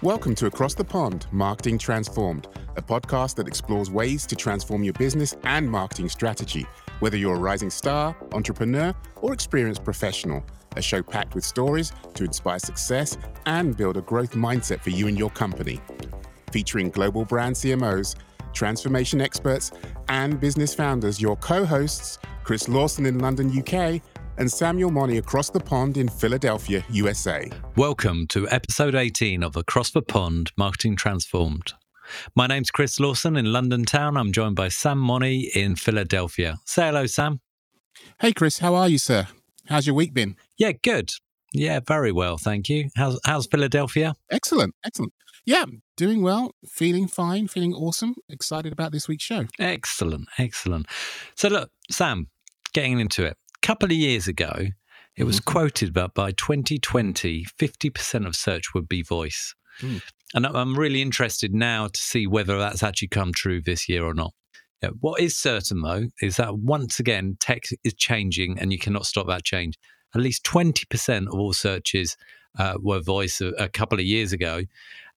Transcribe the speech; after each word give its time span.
Welcome 0.00 0.36
to 0.36 0.46
Across 0.46 0.74
the 0.74 0.84
Pond 0.84 1.26
Marketing 1.32 1.76
Transformed, 1.76 2.46
a 2.76 2.82
podcast 2.82 3.34
that 3.34 3.48
explores 3.48 3.90
ways 3.90 4.26
to 4.26 4.36
transform 4.36 4.84
your 4.84 4.92
business 4.92 5.34
and 5.42 5.68
marketing 5.68 6.08
strategy, 6.08 6.64
whether 7.00 7.16
you're 7.16 7.34
a 7.34 7.38
rising 7.40 7.68
star, 7.68 8.16
entrepreneur, 8.30 8.94
or 9.16 9.32
experienced 9.32 9.82
professional. 9.82 10.44
A 10.76 10.82
show 10.82 11.02
packed 11.02 11.34
with 11.34 11.44
stories 11.44 11.92
to 12.14 12.22
inspire 12.22 12.60
success 12.60 13.18
and 13.46 13.76
build 13.76 13.96
a 13.96 14.02
growth 14.02 14.34
mindset 14.34 14.82
for 14.82 14.90
you 14.90 15.08
and 15.08 15.18
your 15.18 15.30
company. 15.30 15.80
Featuring 16.52 16.90
global 16.90 17.24
brand 17.24 17.56
CMOs, 17.56 18.14
transformation 18.52 19.20
experts, 19.20 19.72
and 20.08 20.38
business 20.38 20.76
founders, 20.76 21.20
your 21.20 21.34
co 21.38 21.64
hosts, 21.64 22.20
Chris 22.44 22.68
Lawson 22.68 23.04
in 23.04 23.18
London, 23.18 23.50
UK, 23.50 24.00
and 24.38 24.50
Samuel 24.50 24.90
Money 24.90 25.18
across 25.18 25.50
the 25.50 25.60
pond 25.60 25.96
in 25.96 26.08
Philadelphia, 26.08 26.84
USA. 26.90 27.50
Welcome 27.76 28.26
to 28.28 28.48
episode 28.48 28.94
18 28.94 29.42
of 29.42 29.56
Across 29.56 29.90
the 29.90 30.02
Pond 30.02 30.52
Marketing 30.56 30.96
Transformed. 30.96 31.74
My 32.34 32.46
name's 32.46 32.70
Chris 32.70 32.98
Lawson 33.00 33.36
in 33.36 33.52
London 33.52 33.84
town. 33.84 34.16
I'm 34.16 34.32
joined 34.32 34.56
by 34.56 34.68
Sam 34.68 34.98
Money 34.98 35.50
in 35.54 35.76
Philadelphia. 35.76 36.58
Say 36.64 36.86
hello, 36.86 37.06
Sam. 37.06 37.40
Hey, 38.20 38.32
Chris. 38.32 38.60
How 38.60 38.74
are 38.76 38.88
you, 38.88 38.98
sir? 38.98 39.26
How's 39.66 39.86
your 39.86 39.96
week 39.96 40.14
been? 40.14 40.36
Yeah, 40.56 40.72
good. 40.72 41.10
Yeah, 41.52 41.80
very 41.80 42.12
well, 42.12 42.38
thank 42.38 42.68
you. 42.68 42.90
How's 42.96 43.18
how's 43.24 43.46
Philadelphia? 43.46 44.14
Excellent, 44.30 44.74
excellent. 44.84 45.12
Yeah, 45.44 45.64
doing 45.96 46.22
well, 46.22 46.52
feeling 46.68 47.08
fine, 47.08 47.48
feeling 47.48 47.72
awesome, 47.72 48.14
excited 48.28 48.72
about 48.72 48.92
this 48.92 49.08
week's 49.08 49.24
show. 49.24 49.46
Excellent, 49.58 50.28
excellent. 50.38 50.86
So 51.34 51.48
look, 51.48 51.70
Sam, 51.90 52.28
getting 52.74 53.00
into 53.00 53.24
it 53.24 53.36
couple 53.68 53.90
of 53.90 53.92
years 53.92 54.26
ago, 54.26 54.68
it 55.14 55.24
was 55.24 55.40
mm-hmm. 55.40 55.50
quoted 55.50 55.92
that 55.92 56.14
by 56.14 56.30
2020, 56.32 57.44
50% 57.60 58.26
of 58.26 58.34
search 58.34 58.72
would 58.72 58.88
be 58.88 59.02
voice. 59.02 59.54
Mm. 59.82 60.00
And 60.32 60.46
I'm 60.46 60.74
really 60.74 61.02
interested 61.02 61.52
now 61.52 61.88
to 61.88 62.00
see 62.00 62.26
whether 62.26 62.58
that's 62.58 62.82
actually 62.82 63.08
come 63.08 63.34
true 63.34 63.60
this 63.60 63.86
year 63.86 64.06
or 64.06 64.14
not. 64.14 64.32
Yeah, 64.82 64.90
what 65.00 65.20
is 65.20 65.36
certain, 65.36 65.82
though, 65.82 66.06
is 66.22 66.36
that 66.36 66.56
once 66.56 66.98
again, 66.98 67.36
tech 67.40 67.64
is 67.84 67.92
changing 67.92 68.58
and 68.58 68.72
you 68.72 68.78
cannot 68.78 69.04
stop 69.04 69.26
that 69.26 69.44
change. 69.44 69.74
At 70.14 70.22
least 70.22 70.44
20% 70.44 71.26
of 71.26 71.34
all 71.34 71.52
searches 71.52 72.16
uh, 72.58 72.78
were 72.80 73.00
voice 73.00 73.42
a, 73.42 73.48
a 73.58 73.68
couple 73.68 73.98
of 73.98 74.06
years 74.06 74.32
ago. 74.32 74.62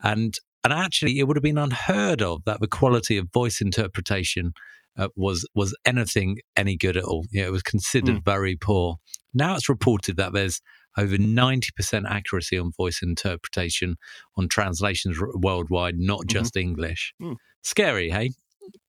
And 0.03 0.35
and 0.63 0.73
actually, 0.73 1.19
it 1.19 1.23
would 1.23 1.37
have 1.37 1.43
been 1.43 1.57
unheard 1.57 2.21
of 2.21 2.43
that 2.43 2.59
the 2.59 2.67
quality 2.67 3.17
of 3.17 3.31
voice 3.31 3.61
interpretation 3.61 4.53
uh, 4.97 5.07
was 5.15 5.47
was 5.55 5.75
anything 5.85 6.37
any 6.55 6.77
good 6.77 6.97
at 6.97 7.03
all. 7.03 7.25
Yeah, 7.31 7.45
it 7.45 7.51
was 7.51 7.63
considered 7.63 8.17
mm. 8.17 8.25
very 8.25 8.55
poor. 8.55 8.97
Now 9.33 9.55
it's 9.55 9.69
reported 9.69 10.17
that 10.17 10.33
there's 10.33 10.61
over 10.97 11.15
90% 11.15 12.03
accuracy 12.09 12.57
on 12.57 12.71
voice 12.75 13.01
interpretation 13.01 13.95
on 14.35 14.49
translations 14.49 15.17
worldwide, 15.35 15.95
not 15.97 16.21
mm-hmm. 16.21 16.27
just 16.27 16.53
mm-hmm. 16.53 16.69
English. 16.69 17.13
Mm. 17.21 17.35
Scary, 17.63 18.09
hey? 18.09 18.31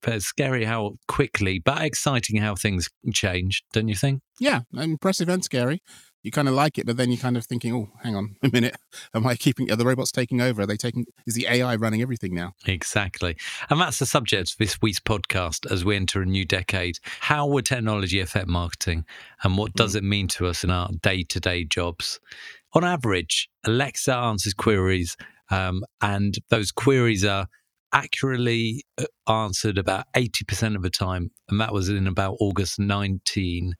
It's 0.07 0.27
scary 0.27 0.65
how 0.65 0.97
quickly, 1.09 1.61
but 1.65 1.83
exciting 1.83 2.37
how 2.41 2.55
things 2.55 2.89
change, 3.13 3.63
don't 3.73 3.89
you 3.89 3.95
think? 3.95 4.21
Yeah, 4.41 4.63
impressive 4.75 5.29
and 5.29 5.45
scary 5.45 5.81
you 6.23 6.31
kind 6.31 6.49
of 6.49 6.55
like 6.55 6.79
it, 6.79 6.87
but 6.87 6.97
then 6.97 7.11
you're 7.11 7.19
kind 7.19 7.37
of 7.37 7.45
thinking, 7.45 7.75
oh, 7.75 7.91
hang 8.03 8.15
on 8.15 8.37
a 8.43 8.49
minute. 8.49 8.77
Am 9.15 9.27
I 9.27 9.35
keeping, 9.35 9.71
are 9.71 9.77
the 9.77 9.85
robots 9.85 10.13
taking 10.13 10.41
over? 10.41 10.63
Are 10.63 10.67
they 10.67 10.77
taking, 10.77 11.07
is 11.27 11.35
the 11.35 11.47
AI 11.49 11.75
running 11.77 12.01
everything 12.01 12.35
now? 12.35 12.55
Exactly. 12.67 13.37
And 13.71 13.81
that's 13.81 13.99
the 13.99 14.07
subject 14.07 14.53
of 14.53 14.59
this 14.59 14.81
week's 14.81 15.01
podcast 15.01 15.71
as 15.71 15.85
we 15.85 15.97
enter 15.97 16.23
a 16.23 16.27
new 16.27 16.45
decade. 16.45 16.99
How 17.21 17.47
will 17.47 17.63
technology 17.63 18.21
affect 18.21 18.47
marketing? 18.47 19.05
And 19.43 19.59
what 19.59 19.75
does 19.75 19.95
mm. 19.95 19.99
it 19.99 20.05
mean 20.05 20.29
to 20.29 20.47
us 20.47 20.63
in 20.63 20.71
our 20.71 20.91
day 21.03 21.25
to 21.25 21.41
day 21.41 21.65
jobs? 21.65 22.21
On 22.75 22.85
average, 22.85 23.51
Alexa 23.65 24.15
answers 24.15 24.55
queries, 24.55 25.17
um, 25.51 25.85
and 26.01 26.37
those 26.49 26.73
queries 26.73 27.25
are 27.25 27.47
accurately 27.93 28.85
uh, 28.99 29.05
answered 29.29 29.79
about 29.79 30.07
80% 30.15 30.77
of 30.77 30.83
the 30.83 30.91
time. 30.91 31.31
And 31.49 31.61
that 31.61 31.73
was 31.73 31.89
in 31.89 32.07
about 32.07 32.37
August 32.41 32.79
19. 32.79 33.75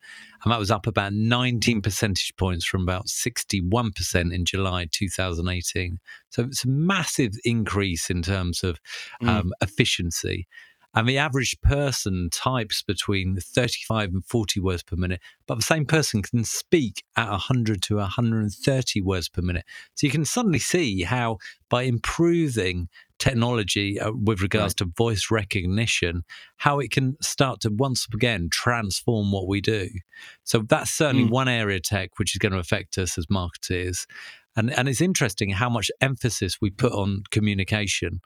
And 0.45 0.53
that 0.53 0.59
was 0.59 0.71
up 0.71 0.87
about 0.87 1.13
19 1.13 1.83
percentage 1.83 2.35
points 2.37 2.65
from 2.65 2.83
about 2.83 3.07
61% 3.07 4.35
in 4.35 4.45
July 4.45 4.87
2018. 4.91 5.99
So 6.31 6.43
it's 6.45 6.65
a 6.65 6.69
massive 6.69 7.33
increase 7.45 8.11
in 8.11 8.23
terms 8.23 8.63
of 8.63 8.79
mm. 9.23 9.29
um, 9.29 9.53
efficiency. 9.61 10.47
And 10.95 11.09
the 11.09 11.17
average 11.17 11.59
person 11.63 12.29
types 12.31 12.83
between 12.83 13.39
35 13.41 14.11
and 14.11 14.25
40 14.27 14.61
words 14.61 14.83
per 14.83 14.95
minute, 14.95 15.21
but 15.47 15.55
the 15.55 15.63
same 15.63 15.87
person 15.87 16.21
can 16.21 16.45
speak 16.45 17.03
at 17.17 17.31
100 17.31 17.81
to 17.85 17.97
130 17.97 19.01
words 19.01 19.29
per 19.31 19.41
minute. 19.41 19.65
So 19.95 20.07
you 20.07 20.11
can 20.11 20.27
suddenly 20.27 20.59
see 20.59 21.03
how 21.03 21.39
by 21.71 21.85
improving 21.85 22.91
technology 23.23 24.01
uh, 24.01 24.11
with 24.13 24.43
regards 24.43 24.73
right. 24.73 24.89
to 24.89 24.93
voice 24.97 25.31
recognition, 25.31 26.25
how 26.57 26.81
it 26.81 26.91
can 26.91 27.17
start 27.23 27.61
to 27.61 27.71
once 27.71 28.09
again 28.13 28.49
transform 28.51 29.31
what 29.31 29.47
we 29.47 29.61
do. 29.61 29.89
So 30.43 30.65
that's 30.69 30.91
certainly 30.91 31.29
mm. 31.29 31.31
one 31.31 31.49
area 31.49 31.77
of 31.77 31.85
tech 31.85 32.19
which 32.19 32.35
is 32.35 32.39
going 32.39 32.53
to 32.53 32.59
affect 32.59 32.99
us 32.99 33.17
as 33.17 33.31
marketers. 33.31 34.09
And, 34.57 34.73
and 34.77 34.89
it's 34.89 35.01
interesting 35.01 35.51
how 35.51 35.71
much 35.71 35.89
emphasis 36.01 36.61
we 36.61 36.71
put 36.71 36.93
on 36.93 37.23
communication 37.31 38.21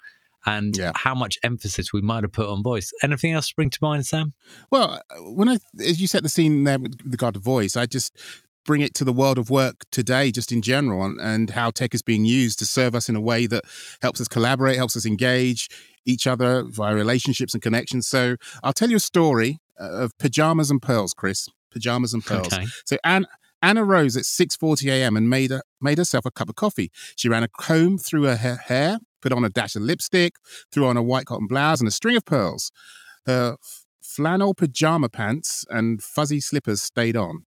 and 0.47 0.75
yeah. 0.77 0.93
how 0.95 1.15
much 1.15 1.39
emphasis 1.43 1.93
we 1.93 2.01
might 2.01 2.25
have 2.25 2.33
put 2.33 2.49
on 2.49 2.63
voice. 2.63 2.91
Anything 3.03 3.33
else 3.33 3.47
spring 3.47 3.69
to 3.69 3.79
mind, 3.83 4.07
Sam? 4.07 4.33
Well, 4.71 5.03
when 5.21 5.49
I, 5.49 5.59
as 5.81 6.01
you 6.01 6.07
set 6.07 6.23
the 6.23 6.29
scene 6.31 6.65
there 6.65 6.79
with 6.79 6.97
regard 7.05 7.35
to 7.35 7.41
voice, 7.41 7.77
I 7.77 7.85
just 7.85 8.17
bring 8.67 8.81
it 8.81 8.95
to 8.95 9.05
the 9.05 9.13
world 9.13 9.39
of 9.39 9.49
work 9.49 9.85
today, 9.91 10.31
just 10.31 10.53
in 10.53 10.61
general, 10.61 11.05
and, 11.05 11.21
and 11.21 11.51
how 11.51 11.71
tech 11.71 11.95
is 11.95 12.03
being 12.03 12.25
used 12.25 12.59
to 12.59 12.67
serve 12.67 12.95
us 12.95 13.09
in 13.09 13.17
a 13.17 13.21
way 13.21 13.47
that 13.47 13.65
helps 14.03 14.21
us 14.21 14.29
collaborate, 14.29 14.77
helps 14.77 14.97
us 14.97 15.07
engage 15.07 15.69
each 16.05 16.27
other 16.27 16.65
via 16.65 16.95
relationships 16.95 17.55
and 17.55 17.63
connections. 17.63 18.07
So 18.07 18.37
I'll 18.63 18.73
tell 18.73 18.91
you 18.91 18.97
a 18.97 19.01
story 19.01 19.59
uh, 19.81 19.91
of 19.91 20.19
pajamas 20.19 20.71
and 20.71 20.83
pearls, 20.83 21.15
Chris. 21.15 21.49
Pajamas 21.71 22.15
and 22.15 22.25
pearls. 22.25 22.53
Okay. 22.53 22.67
So 22.85 22.97
Anne, 23.05 23.27
Anna 23.63 23.85
rose 23.85 24.17
at 24.17 24.25
6:40 24.25 24.91
a.m. 24.91 25.17
and 25.17 25.29
made 25.29 25.53
a, 25.53 25.63
made 25.81 25.99
herself 25.99 26.25
a 26.25 26.31
cup 26.31 26.49
of 26.49 26.55
coffee. 26.55 26.91
She 27.17 27.29
ran 27.29 27.43
a 27.43 27.49
comb 27.49 27.99
through 27.99 28.25
her 28.25 28.37
hair, 28.37 28.99
put 29.21 29.33
on 29.33 29.45
a 29.45 29.49
dash 29.49 29.77
of 29.77 29.83
lipstick, 29.83 30.37
threw 30.73 30.87
on 30.87 30.97
a 30.97 31.03
white 31.03 31.27
cotton 31.27 31.47
blouse 31.47 31.81
and 31.81 31.89
a 31.89 31.93
string 31.93 32.17
of 32.17 32.25
pearls. 32.25 32.71
Her 33.27 33.57
flannel 34.01 34.55
pajama 34.55 35.09
pants 35.09 35.65
and 35.69 36.03
fuzzy 36.03 36.41
slippers 36.41 36.81
stayed 36.81 37.17
on. 37.17 37.45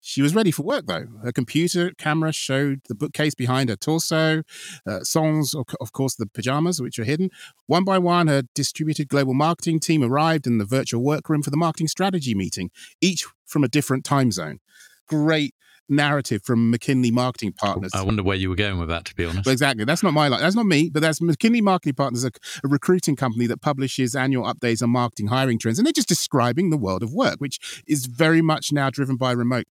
She 0.00 0.22
was 0.22 0.34
ready 0.34 0.50
for 0.50 0.62
work, 0.62 0.86
though. 0.86 1.06
Her 1.22 1.32
computer 1.32 1.92
camera 1.98 2.32
showed 2.32 2.80
the 2.88 2.94
bookcase 2.94 3.34
behind 3.34 3.68
her 3.68 3.76
torso, 3.76 4.42
uh, 4.86 5.00
songs, 5.00 5.54
of 5.54 5.92
course, 5.92 6.14
the 6.14 6.26
pajamas, 6.26 6.80
which 6.80 6.98
were 6.98 7.04
hidden. 7.04 7.30
One 7.66 7.84
by 7.84 7.98
one, 7.98 8.26
her 8.28 8.42
distributed 8.54 9.08
global 9.08 9.34
marketing 9.34 9.80
team 9.80 10.02
arrived 10.02 10.46
in 10.46 10.58
the 10.58 10.64
virtual 10.64 11.02
workroom 11.02 11.42
for 11.42 11.50
the 11.50 11.56
marketing 11.56 11.88
strategy 11.88 12.34
meeting, 12.34 12.70
each 13.00 13.26
from 13.46 13.62
a 13.62 13.68
different 13.68 14.04
time 14.04 14.32
zone. 14.32 14.60
Great 15.06 15.54
narrative 15.90 16.42
from 16.44 16.70
McKinley 16.70 17.10
Marketing 17.10 17.52
Partners. 17.52 17.90
I 17.94 18.02
wonder 18.02 18.22
where 18.22 18.36
you 18.36 18.48
were 18.48 18.56
going 18.56 18.78
with 18.78 18.88
that, 18.88 19.04
to 19.06 19.14
be 19.14 19.24
honest. 19.24 19.44
Well, 19.44 19.52
exactly. 19.52 19.84
That's 19.84 20.02
not 20.02 20.14
my 20.14 20.28
line. 20.28 20.40
That's 20.40 20.54
not 20.54 20.66
me, 20.66 20.88
but 20.88 21.02
that's 21.02 21.20
McKinley 21.20 21.60
Marketing 21.60 21.94
Partners, 21.94 22.24
a, 22.24 22.30
a, 22.64 22.68
recruiting 22.68 23.16
company 23.16 23.46
that 23.48 23.60
publishes 23.60 24.14
annual 24.14 24.44
updates 24.44 24.82
on 24.82 24.90
marketing 24.90 25.26
hiring 25.26 25.58
trends. 25.58 25.78
And 25.78 25.86
they're 25.86 25.92
just 25.92 26.08
describing 26.08 26.70
the 26.70 26.76
world 26.76 27.02
of 27.02 27.12
work, 27.12 27.36
which 27.38 27.82
is 27.86 28.06
very 28.06 28.40
much 28.40 28.72
now 28.72 28.88
driven 28.88 29.16
by 29.16 29.32
remote 29.32 29.66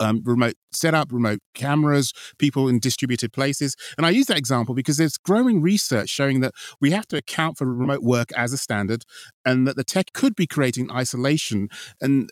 um, 0.00 0.22
remote 0.24 0.54
setup, 0.72 1.12
remote 1.12 1.40
cameras, 1.54 2.12
people 2.38 2.68
in 2.68 2.80
distributed 2.80 3.32
places. 3.32 3.76
And 3.96 4.06
I 4.06 4.10
use 4.10 4.26
that 4.26 4.38
example 4.38 4.74
because 4.74 4.96
there's 4.96 5.16
growing 5.16 5.60
research 5.60 6.08
showing 6.08 6.40
that 6.40 6.54
we 6.80 6.90
have 6.90 7.06
to 7.08 7.16
account 7.16 7.58
for 7.58 7.66
remote 7.66 8.02
work 8.02 8.30
as 8.36 8.52
a 8.52 8.58
standard 8.58 9.04
and 9.44 9.66
that 9.66 9.76
the 9.76 9.84
tech 9.84 10.12
could 10.12 10.34
be 10.34 10.46
creating 10.46 10.90
isolation. 10.90 11.68
And 12.00 12.30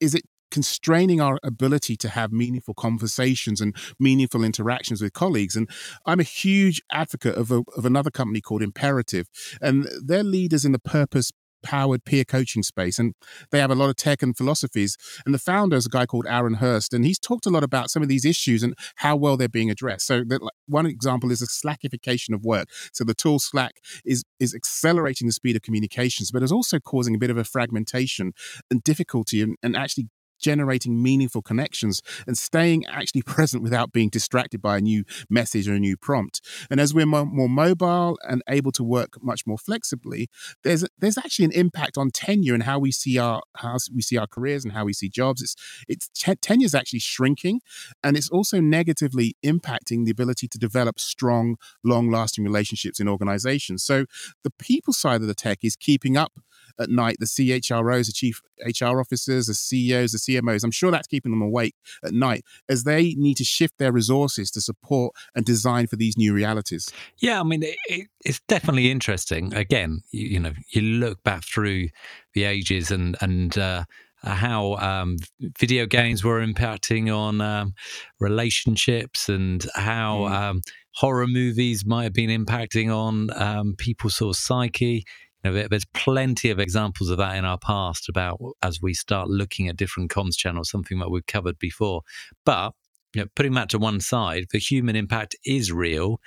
is 0.00 0.14
it 0.14 0.24
constraining 0.54 1.20
our 1.20 1.40
ability 1.42 1.96
to 1.96 2.08
have 2.08 2.30
meaningful 2.30 2.74
conversations 2.74 3.60
and 3.60 3.74
meaningful 3.98 4.44
interactions 4.44 5.02
with 5.02 5.12
colleagues. 5.12 5.56
And 5.56 5.68
I'm 6.06 6.20
a 6.20 6.22
huge 6.22 6.80
advocate 6.92 7.34
of, 7.34 7.50
a, 7.50 7.64
of 7.76 7.84
another 7.84 8.10
company 8.12 8.40
called 8.40 8.62
Imperative, 8.62 9.26
and 9.60 9.88
they're 10.00 10.22
leaders 10.22 10.64
in 10.64 10.70
the 10.70 10.78
purpose 10.78 11.32
powered 11.64 12.04
peer 12.04 12.24
coaching 12.24 12.62
space. 12.62 12.98
And 12.98 13.14
they 13.50 13.58
have 13.58 13.70
a 13.70 13.74
lot 13.74 13.90
of 13.90 13.96
tech 13.96 14.22
and 14.22 14.36
philosophies. 14.36 14.96
And 15.24 15.34
the 15.34 15.38
founder 15.38 15.76
is 15.76 15.86
a 15.86 15.88
guy 15.88 16.06
called 16.06 16.26
Aaron 16.28 16.54
Hurst. 16.54 16.94
And 16.94 17.04
he's 17.04 17.18
talked 17.18 17.46
a 17.46 17.50
lot 17.50 17.64
about 17.64 17.90
some 17.90 18.02
of 18.02 18.08
these 18.08 18.24
issues 18.24 18.62
and 18.62 18.74
how 18.96 19.16
well 19.16 19.36
they're 19.36 19.48
being 19.48 19.70
addressed. 19.70 20.06
So 20.06 20.22
that, 20.28 20.40
one 20.66 20.86
example 20.86 21.32
is 21.32 21.42
a 21.42 21.46
slackification 21.46 22.34
of 22.34 22.44
work. 22.44 22.68
So 22.92 23.02
the 23.02 23.14
tool 23.14 23.38
Slack 23.38 23.80
is, 24.04 24.22
is 24.38 24.54
accelerating 24.54 25.26
the 25.26 25.32
speed 25.32 25.56
of 25.56 25.62
communications, 25.62 26.30
but 26.30 26.42
is 26.42 26.52
also 26.52 26.78
causing 26.78 27.14
a 27.14 27.18
bit 27.18 27.30
of 27.30 27.36
a 27.36 27.44
fragmentation 27.44 28.32
and 28.70 28.84
difficulty 28.84 29.42
and, 29.42 29.56
and 29.62 29.76
actually 29.76 30.08
generating 30.44 31.02
meaningful 31.02 31.40
connections 31.40 32.02
and 32.26 32.36
staying 32.36 32.84
actually 32.86 33.22
present 33.34 33.62
without 33.62 33.90
being 33.92 34.10
distracted 34.10 34.60
by 34.60 34.76
a 34.76 34.80
new 34.80 35.04
message 35.30 35.66
or 35.66 35.74
a 35.74 35.80
new 35.80 35.96
prompt. 35.96 36.42
And 36.70 36.78
as 36.78 36.92
we're 36.92 37.06
more, 37.06 37.24
more 37.24 37.48
mobile 37.48 38.18
and 38.28 38.42
able 38.48 38.72
to 38.72 38.84
work 38.84 39.22
much 39.22 39.46
more 39.46 39.58
flexibly, 39.58 40.28
there's 40.62 40.84
there's 40.98 41.16
actually 41.16 41.46
an 41.46 41.52
impact 41.52 41.96
on 41.96 42.10
tenure 42.10 42.54
and 42.54 42.64
how 42.64 42.78
we 42.78 42.92
see 42.92 43.18
our 43.18 43.40
how 43.56 43.76
we 43.94 44.02
see 44.02 44.18
our 44.18 44.26
careers 44.26 44.64
and 44.64 44.74
how 44.74 44.84
we 44.84 44.92
see 44.92 45.08
jobs. 45.08 45.40
It's 45.42 45.56
it's 45.88 46.08
tenure 46.40 46.66
is 46.66 46.74
actually 46.74 46.98
shrinking, 46.98 47.60
and 48.02 48.16
it's 48.16 48.28
also 48.28 48.60
negatively 48.60 49.36
impacting 49.44 50.04
the 50.04 50.10
ability 50.10 50.48
to 50.48 50.58
develop 50.58 51.00
strong, 51.00 51.56
long-lasting 51.82 52.44
relationships 52.44 53.00
in 53.00 53.08
organizations. 53.08 53.82
So 53.82 54.04
the 54.42 54.50
people 54.50 54.92
side 54.92 55.22
of 55.22 55.26
the 55.26 55.34
tech 55.34 55.58
is 55.62 55.76
keeping 55.76 56.16
up 56.16 56.32
at 56.78 56.90
night, 56.90 57.16
the 57.20 57.26
CHROs, 57.26 58.06
the 58.06 58.12
chief 58.12 58.42
HR 58.64 59.00
officers, 59.00 59.46
the 59.46 59.54
CEOs, 59.54 60.12
the 60.12 60.18
CMOs. 60.42 60.64
I'm 60.64 60.70
sure 60.70 60.90
that's 60.90 61.06
keeping 61.06 61.32
them 61.32 61.42
awake 61.42 61.74
at 62.04 62.12
night 62.12 62.44
as 62.68 62.84
they 62.84 63.14
need 63.14 63.36
to 63.36 63.44
shift 63.44 63.78
their 63.78 63.92
resources 63.92 64.50
to 64.52 64.60
support 64.60 65.14
and 65.34 65.44
design 65.44 65.86
for 65.86 65.96
these 65.96 66.16
new 66.16 66.32
realities. 66.32 66.90
Yeah, 67.18 67.40
I 67.40 67.42
mean, 67.42 67.62
it, 67.62 68.08
it's 68.24 68.40
definitely 68.48 68.90
interesting. 68.90 69.54
Again, 69.54 70.02
you, 70.10 70.26
you, 70.26 70.40
know, 70.40 70.52
you 70.70 70.82
look 70.82 71.22
back 71.22 71.44
through 71.44 71.88
the 72.34 72.44
ages 72.44 72.90
and 72.90 73.16
and 73.20 73.56
uh, 73.56 73.84
how 74.24 74.74
um, 74.76 75.16
video 75.58 75.86
games 75.86 76.24
were 76.24 76.44
impacting 76.44 77.14
on 77.14 77.40
um, 77.40 77.74
relationships 78.20 79.28
and 79.28 79.66
how 79.74 80.20
mm. 80.20 80.30
um, 80.30 80.60
horror 80.94 81.26
movies 81.26 81.84
might 81.84 82.04
have 82.04 82.12
been 82.12 82.30
impacting 82.30 82.94
on 82.94 83.30
um, 83.40 83.74
people's 83.76 84.16
sort 84.16 84.30
of 84.30 84.40
psyche 84.40 85.04
know, 85.50 85.66
there's 85.68 85.84
plenty 85.86 86.50
of 86.50 86.58
examples 86.58 87.10
of 87.10 87.18
that 87.18 87.36
in 87.36 87.44
our 87.44 87.58
past 87.58 88.08
about 88.08 88.40
as 88.62 88.80
we 88.80 88.94
start 88.94 89.28
looking 89.28 89.68
at 89.68 89.76
different 89.76 90.10
comms 90.10 90.36
channels, 90.36 90.70
something 90.70 90.98
that 90.98 91.10
we've 91.10 91.26
covered 91.26 91.58
before. 91.58 92.02
But 92.44 92.72
you 93.14 93.22
know, 93.22 93.28
putting 93.36 93.54
that 93.54 93.68
to 93.70 93.78
one 93.78 94.00
side, 94.00 94.46
the 94.50 94.58
human 94.58 94.96
impact 94.96 95.36
is 95.44 95.70
real, 95.70 96.20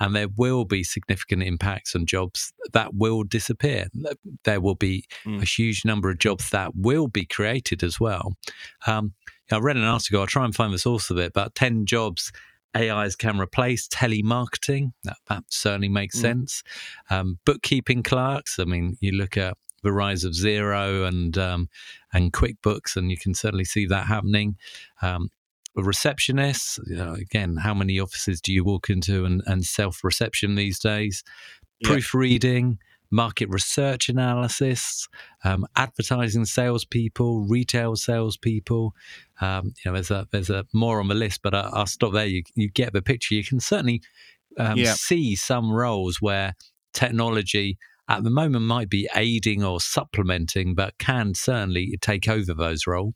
and 0.00 0.14
there 0.14 0.28
will 0.36 0.64
be 0.64 0.82
significant 0.82 1.42
impacts 1.42 1.94
on 1.94 2.04
jobs 2.04 2.52
that 2.72 2.94
will 2.94 3.22
disappear. 3.22 3.86
There 4.44 4.60
will 4.60 4.74
be 4.74 5.04
mm. 5.24 5.40
a 5.40 5.44
huge 5.44 5.84
number 5.84 6.10
of 6.10 6.18
jobs 6.18 6.50
that 6.50 6.74
will 6.74 7.06
be 7.06 7.24
created 7.24 7.84
as 7.84 8.00
well. 8.00 8.34
Um, 8.86 9.12
I 9.52 9.58
read 9.58 9.76
an 9.76 9.84
article. 9.84 10.20
I'll 10.20 10.26
try 10.26 10.44
and 10.44 10.54
find 10.54 10.72
the 10.72 10.78
source 10.78 11.10
of 11.10 11.18
it. 11.18 11.32
But 11.32 11.54
ten 11.54 11.86
jobs 11.86 12.32
AIs 12.76 13.16
can 13.16 13.38
replace 13.38 13.88
telemarketing. 13.88 14.92
That, 15.04 15.16
that 15.28 15.44
certainly 15.48 15.88
makes 15.88 16.16
mm. 16.18 16.22
sense. 16.22 16.62
Um, 17.10 17.38
bookkeeping 17.44 18.02
clerks. 18.02 18.58
I 18.58 18.64
mean, 18.64 18.96
you 19.00 19.12
look 19.12 19.36
at 19.36 19.56
the 19.82 19.92
rise 19.92 20.24
of 20.24 20.32
Xero 20.32 21.06
and 21.06 21.36
um, 21.36 21.68
and 22.12 22.32
QuickBooks, 22.32 22.96
and 22.96 23.10
you 23.10 23.16
can 23.18 23.34
certainly 23.34 23.64
see 23.64 23.86
that 23.86 24.06
happening. 24.06 24.56
Um, 25.00 25.28
receptionists. 25.76 26.78
You 26.86 26.96
know, 26.96 27.14
again, 27.14 27.56
how 27.56 27.74
many 27.74 27.98
offices 27.98 28.40
do 28.40 28.52
you 28.52 28.64
walk 28.64 28.90
into 28.90 29.24
and, 29.24 29.42
and 29.46 29.64
self 29.64 30.04
reception 30.04 30.54
these 30.54 30.78
days? 30.78 31.22
Yeah. 31.80 31.90
Proofreading 31.90 32.78
market 33.12 33.48
research 33.50 34.08
analysis, 34.08 35.06
um, 35.44 35.66
advertising 35.76 36.44
salespeople, 36.44 37.46
retail 37.46 37.94
salespeople. 37.94 38.94
Um, 39.40 39.74
you 39.84 39.90
know, 39.90 39.92
there's 39.92 40.10
a 40.10 40.26
there's 40.32 40.50
a 40.50 40.64
more 40.72 40.98
on 40.98 41.08
the 41.08 41.14
list, 41.14 41.40
but 41.42 41.54
I, 41.54 41.70
will 41.78 41.86
stop 41.86 42.12
there. 42.12 42.26
You 42.26 42.42
you 42.54 42.68
get 42.70 42.92
the 42.92 43.02
picture. 43.02 43.34
You 43.34 43.44
can 43.44 43.60
certainly 43.60 44.02
um, 44.58 44.78
yeah. 44.78 44.94
see 44.94 45.36
some 45.36 45.70
roles 45.70 46.20
where 46.20 46.54
technology 46.92 47.78
at 48.08 48.24
the 48.24 48.30
moment 48.30 48.64
might 48.64 48.90
be 48.90 49.08
aiding 49.14 49.62
or 49.62 49.80
supplementing, 49.80 50.74
but 50.74 50.98
can 50.98 51.34
certainly 51.34 51.96
take 52.00 52.28
over 52.28 52.52
those 52.54 52.86
roles. 52.86 53.14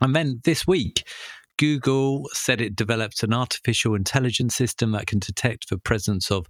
And 0.00 0.16
then 0.16 0.40
this 0.44 0.66
week, 0.66 1.04
Google 1.60 2.26
said 2.32 2.62
it 2.62 2.74
developed 2.74 3.22
an 3.22 3.34
artificial 3.34 3.94
intelligence 3.94 4.56
system 4.56 4.92
that 4.92 5.06
can 5.06 5.18
detect 5.18 5.68
the 5.68 5.76
presence 5.76 6.30
of 6.30 6.46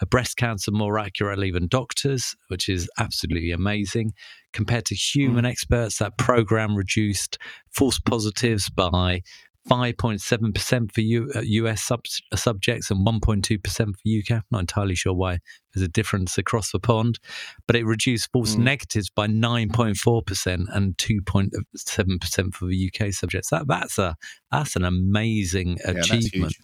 a 0.00 0.06
breast 0.06 0.38
cancer 0.38 0.70
more 0.70 0.98
accurately 0.98 1.50
than 1.50 1.66
doctors, 1.66 2.34
which 2.48 2.70
is 2.70 2.88
absolutely 2.98 3.50
amazing. 3.50 4.14
Compared 4.54 4.86
to 4.86 4.94
human 4.94 5.44
mm. 5.44 5.50
experts, 5.50 5.98
that 5.98 6.16
program 6.16 6.74
reduced 6.74 7.36
false 7.72 7.98
positives 7.98 8.70
by 8.70 9.20
5.7% 9.68 10.92
for 10.92 11.00
U, 11.00 11.30
uh, 11.34 11.40
US 11.40 11.82
sub, 11.82 12.04
uh, 12.32 12.36
subjects 12.36 12.90
and 12.90 13.06
1.2% 13.06 13.66
for 13.76 14.36
UK. 14.36 14.42
Not 14.50 14.60
entirely 14.60 14.94
sure 14.94 15.14
why 15.14 15.38
there's 15.72 15.84
a 15.84 15.88
difference 15.88 16.36
across 16.36 16.70
the 16.70 16.78
pond, 16.78 17.18
but 17.66 17.76
it 17.76 17.84
reduced 17.84 18.30
false 18.32 18.56
mm. 18.56 18.60
negatives 18.60 19.10
by 19.10 19.26
9.4% 19.26 20.66
and 20.74 20.96
2.7% 20.98 22.54
for 22.54 22.66
the 22.66 22.90
UK 22.92 23.12
subjects. 23.12 23.50
That, 23.50 23.66
that's, 23.66 23.98
a, 23.98 24.16
that's 24.52 24.76
an 24.76 24.84
amazing 24.84 25.78
yeah, 25.84 25.92
achievement. 25.92 26.54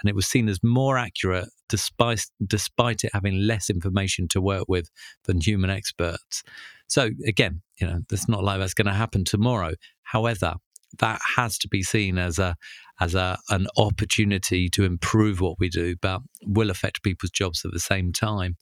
And 0.00 0.08
it 0.08 0.14
was 0.14 0.26
seen 0.26 0.48
as 0.48 0.62
more 0.62 0.98
accurate 0.98 1.48
despite, 1.68 2.26
despite 2.46 3.04
it 3.04 3.10
having 3.14 3.38
less 3.38 3.70
information 3.70 4.28
to 4.28 4.40
work 4.40 4.64
with 4.68 4.90
than 5.24 5.40
human 5.40 5.70
experts. 5.70 6.42
So 6.88 7.10
again, 7.26 7.62
you 7.80 7.86
know, 7.86 8.00
it's 8.10 8.28
not 8.28 8.44
like 8.44 8.58
that's 8.58 8.74
going 8.74 8.86
to 8.86 8.92
happen 8.92 9.24
tomorrow. 9.24 9.74
However, 10.02 10.54
that 10.98 11.20
has 11.36 11.58
to 11.58 11.68
be 11.68 11.82
seen 11.82 12.18
as 12.18 12.38
a 12.38 12.56
as 13.00 13.14
a 13.14 13.38
an 13.48 13.66
opportunity 13.76 14.68
to 14.68 14.84
improve 14.84 15.40
what 15.40 15.58
we 15.58 15.68
do, 15.68 15.96
but 15.96 16.20
will 16.44 16.70
affect 16.70 17.02
people's 17.02 17.30
jobs 17.30 17.64
at 17.64 17.72
the 17.72 17.80
same 17.80 18.12
time. 18.12 18.56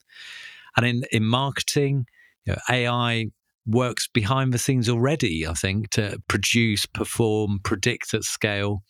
And 0.77 0.87
in 0.87 1.03
in 1.11 1.25
marketing, 1.25 2.07
you 2.45 2.53
know, 2.53 2.59
AI 2.71 3.27
works 3.67 4.09
behind 4.09 4.55
the 4.55 4.59
scenes 4.59 4.89
already. 4.89 5.47
I 5.47 5.53
think 5.53 5.91
to 5.91 6.23
produce, 6.29 6.87
perform, 6.87 7.61
predict 7.63 8.15
at 8.15 8.25
scale, 8.25 8.83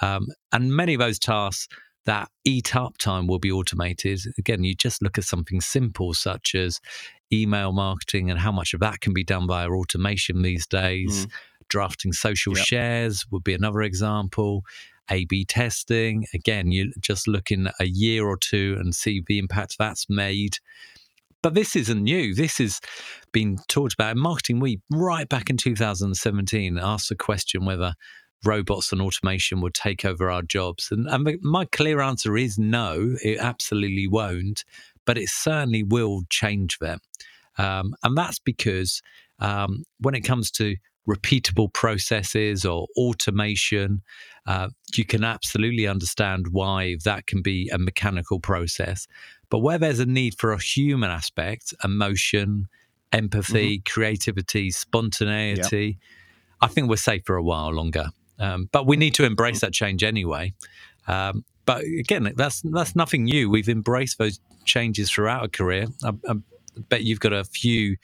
um, 0.00 0.28
and 0.52 0.74
many 0.74 0.94
of 0.94 1.00
those 1.00 1.18
tasks 1.18 1.68
that 2.06 2.28
eat 2.44 2.76
up 2.76 2.96
time 2.98 3.26
will 3.26 3.40
be 3.40 3.50
automated. 3.50 4.20
Again, 4.38 4.62
you 4.62 4.76
just 4.76 5.02
look 5.02 5.18
at 5.18 5.24
something 5.24 5.60
simple 5.60 6.14
such 6.14 6.54
as 6.54 6.80
email 7.32 7.72
marketing 7.72 8.30
and 8.30 8.38
how 8.38 8.52
much 8.52 8.72
of 8.74 8.78
that 8.78 9.00
can 9.00 9.12
be 9.12 9.24
done 9.24 9.48
via 9.48 9.68
automation 9.68 10.42
these 10.42 10.68
days. 10.68 11.26
Mm 11.26 11.32
drafting 11.68 12.12
social 12.12 12.56
yep. 12.56 12.66
shares 12.66 13.26
would 13.30 13.44
be 13.44 13.54
another 13.54 13.82
example. 13.82 14.62
A 15.10 15.24
B 15.26 15.44
testing. 15.44 16.26
Again, 16.34 16.72
you 16.72 16.92
just 17.00 17.28
look 17.28 17.50
in 17.50 17.68
a 17.78 17.86
year 17.86 18.26
or 18.26 18.36
two 18.36 18.76
and 18.78 18.94
see 18.94 19.22
the 19.26 19.38
impact 19.38 19.76
that's 19.78 20.06
made. 20.08 20.58
But 21.42 21.54
this 21.54 21.76
isn't 21.76 22.02
new. 22.02 22.34
This 22.34 22.58
has 22.58 22.80
been 23.30 23.58
talked 23.68 23.94
about 23.94 24.16
in 24.16 24.22
Marketing 24.22 24.58
Week 24.58 24.80
right 24.90 25.28
back 25.28 25.48
in 25.48 25.56
2017. 25.56 26.76
Asked 26.78 27.08
the 27.08 27.14
question 27.14 27.64
whether 27.64 27.94
robots 28.44 28.92
and 28.92 29.00
automation 29.00 29.60
would 29.60 29.74
take 29.74 30.04
over 30.04 30.30
our 30.30 30.42
jobs. 30.42 30.88
And, 30.90 31.06
and 31.06 31.38
my 31.42 31.64
clear 31.66 32.00
answer 32.00 32.36
is 32.36 32.58
no, 32.58 33.16
it 33.22 33.38
absolutely 33.38 34.08
won't, 34.08 34.64
but 35.04 35.18
it 35.18 35.28
certainly 35.28 35.82
will 35.82 36.22
change 36.30 36.78
them. 36.78 36.98
Um, 37.58 37.94
and 38.02 38.16
that's 38.16 38.38
because 38.38 39.00
um, 39.38 39.84
when 40.00 40.14
it 40.14 40.20
comes 40.22 40.50
to 40.52 40.76
repeatable 41.08 41.72
processes 41.72 42.64
or 42.64 42.86
automation, 42.96 44.02
uh, 44.46 44.68
you 44.94 45.04
can 45.04 45.24
absolutely 45.24 45.86
understand 45.86 46.48
why 46.48 46.96
that 47.04 47.26
can 47.26 47.42
be 47.42 47.68
a 47.72 47.78
mechanical 47.78 48.40
process. 48.40 49.06
But 49.50 49.58
where 49.58 49.78
there's 49.78 50.00
a 50.00 50.06
need 50.06 50.36
for 50.38 50.52
a 50.52 50.60
human 50.60 51.10
aspect, 51.10 51.72
emotion, 51.84 52.68
empathy, 53.12 53.78
mm-hmm. 53.78 53.92
creativity, 53.92 54.70
spontaneity, 54.70 55.86
yep. 55.86 55.96
I 56.60 56.66
think 56.68 56.88
we're 56.88 56.96
safe 56.96 57.22
for 57.24 57.36
a 57.36 57.42
while 57.42 57.72
longer. 57.72 58.06
Um, 58.38 58.68
but 58.72 58.86
we 58.86 58.96
need 58.96 59.14
to 59.14 59.24
embrace 59.24 59.60
that 59.60 59.72
change 59.72 60.02
anyway. 60.02 60.52
Um, 61.06 61.44
but 61.64 61.82
again, 61.82 62.32
that's 62.36 62.62
that's 62.62 62.94
nothing 62.94 63.24
new. 63.24 63.50
We've 63.50 63.68
embraced 63.68 64.18
those 64.18 64.40
changes 64.64 65.10
throughout 65.10 65.44
a 65.44 65.48
career. 65.48 65.86
I, 66.04 66.12
I 66.28 66.34
bet 66.88 67.04
you've 67.04 67.20
got 67.20 67.32
a 67.32 67.44
few 67.44 67.96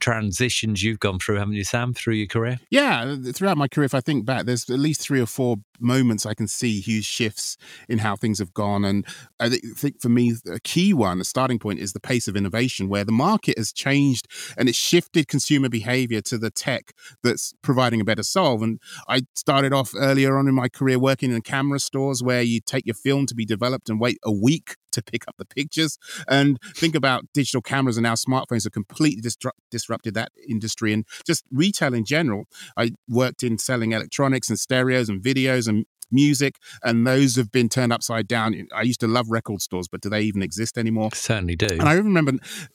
transitions 0.00 0.82
you've 0.82 1.00
gone 1.00 1.18
through, 1.18 1.36
haven't 1.36 1.54
you, 1.54 1.64
Sam, 1.64 1.94
through 1.94 2.14
your 2.14 2.26
career? 2.26 2.58
Yeah, 2.70 3.16
throughout 3.34 3.56
my 3.56 3.68
career, 3.68 3.84
if 3.84 3.94
I 3.94 4.00
think 4.00 4.24
back, 4.24 4.46
there's 4.46 4.68
at 4.68 4.78
least 4.78 5.00
three 5.00 5.20
or 5.20 5.26
four 5.26 5.56
moments 5.78 6.26
I 6.26 6.34
can 6.34 6.48
see 6.48 6.80
huge 6.80 7.06
shifts 7.06 7.56
in 7.88 7.98
how 7.98 8.16
things 8.16 8.38
have 8.38 8.52
gone. 8.52 8.84
And 8.84 9.06
I 9.38 9.48
think 9.48 10.00
for 10.00 10.08
me, 10.08 10.34
a 10.50 10.60
key 10.60 10.92
one, 10.92 11.20
a 11.20 11.24
starting 11.24 11.58
point, 11.58 11.80
is 11.80 11.92
the 11.92 12.00
pace 12.00 12.28
of 12.28 12.36
innovation, 12.36 12.88
where 12.88 13.04
the 13.04 13.12
market 13.12 13.56
has 13.56 13.72
changed 13.72 14.26
and 14.56 14.68
it's 14.68 14.78
shifted 14.78 15.28
consumer 15.28 15.68
behavior 15.68 16.20
to 16.22 16.38
the 16.38 16.50
tech 16.50 16.92
that's 17.22 17.54
providing 17.62 18.00
a 18.00 18.04
better 18.04 18.22
solve. 18.22 18.62
And 18.62 18.80
I 19.08 19.22
started 19.34 19.72
off 19.72 19.92
earlier 19.96 20.36
on 20.38 20.48
in 20.48 20.54
my 20.54 20.68
career 20.68 20.98
working 20.98 21.32
in 21.32 21.40
camera 21.42 21.80
stores 21.80 22.22
where 22.22 22.42
you 22.42 22.60
take 22.60 22.86
your 22.86 22.94
film 22.94 23.26
to 23.26 23.34
be 23.34 23.44
developed 23.44 23.88
and 23.88 24.00
wait 24.00 24.18
a 24.24 24.32
week 24.32 24.76
to 24.92 25.02
pick 25.02 25.26
up 25.28 25.36
the 25.38 25.44
pictures. 25.44 25.98
And 26.28 26.58
think 26.74 26.94
about 26.94 27.24
digital 27.34 27.62
cameras 27.62 27.96
and 27.96 28.04
now 28.04 28.14
smartphones 28.14 28.64
have 28.64 28.72
completely 28.72 29.22
disrupted 29.70 30.14
that 30.14 30.32
industry 30.48 30.92
and 30.92 31.04
just 31.26 31.44
retail 31.50 31.94
in 31.94 32.04
general. 32.04 32.44
I 32.76 32.92
worked 33.08 33.42
in 33.42 33.58
selling 33.58 33.92
electronics 33.92 34.48
and 34.48 34.58
stereos 34.58 35.08
and 35.08 35.22
videos 35.22 35.68
and 35.68 35.86
music, 36.10 36.56
and 36.82 37.06
those 37.06 37.36
have 37.36 37.52
been 37.52 37.68
turned 37.68 37.92
upside 37.92 38.26
down. 38.26 38.68
I 38.74 38.82
used 38.82 39.00
to 39.00 39.06
love 39.06 39.30
record 39.30 39.62
stores, 39.62 39.88
but 39.88 40.00
do 40.00 40.08
they 40.08 40.22
even 40.22 40.42
exist 40.42 40.76
anymore? 40.76 41.10
Certainly 41.14 41.56
do. 41.56 41.68
And 41.70 41.82
I 41.82 41.94
remember 41.94 42.32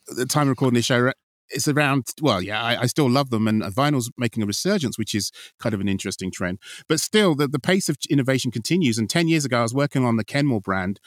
the 0.08 0.26
time 0.26 0.50
recording 0.50 0.76
this 0.76 0.86
show, 0.86 1.08
uh, 1.08 1.12
it's 1.50 1.68
around 1.68 2.08
well 2.22 2.42
yeah 2.42 2.62
I, 2.62 2.82
I, 2.82 2.86
still 2.88 3.10
love 3.10 3.30
them 3.30 3.48
and 3.48 3.62
vinyl's 3.62 4.12
making 4.18 4.42
a 4.42 4.46
resurgence 4.46 4.98
which 4.98 5.14
is 5.14 5.32
kind 5.60 5.76
of 5.76 5.82
an 5.82 5.88
interesting 5.88 6.32
trend 6.32 6.60
but 6.90 7.00
still 7.00 7.36
the, 7.36 7.48
the 7.48 7.60
pace 7.60 7.88
of 7.88 7.98
innovation 8.10 8.52
continues 8.52 8.98
and 8.98 9.10
10 9.10 9.28
years 9.28 9.46
ago 9.46 9.60
i 9.60 9.62
was 9.62 9.74
working 9.74 10.04
on 10.04 10.18
the 10.18 10.24
kenmore 10.24 10.62
brand 10.62 11.00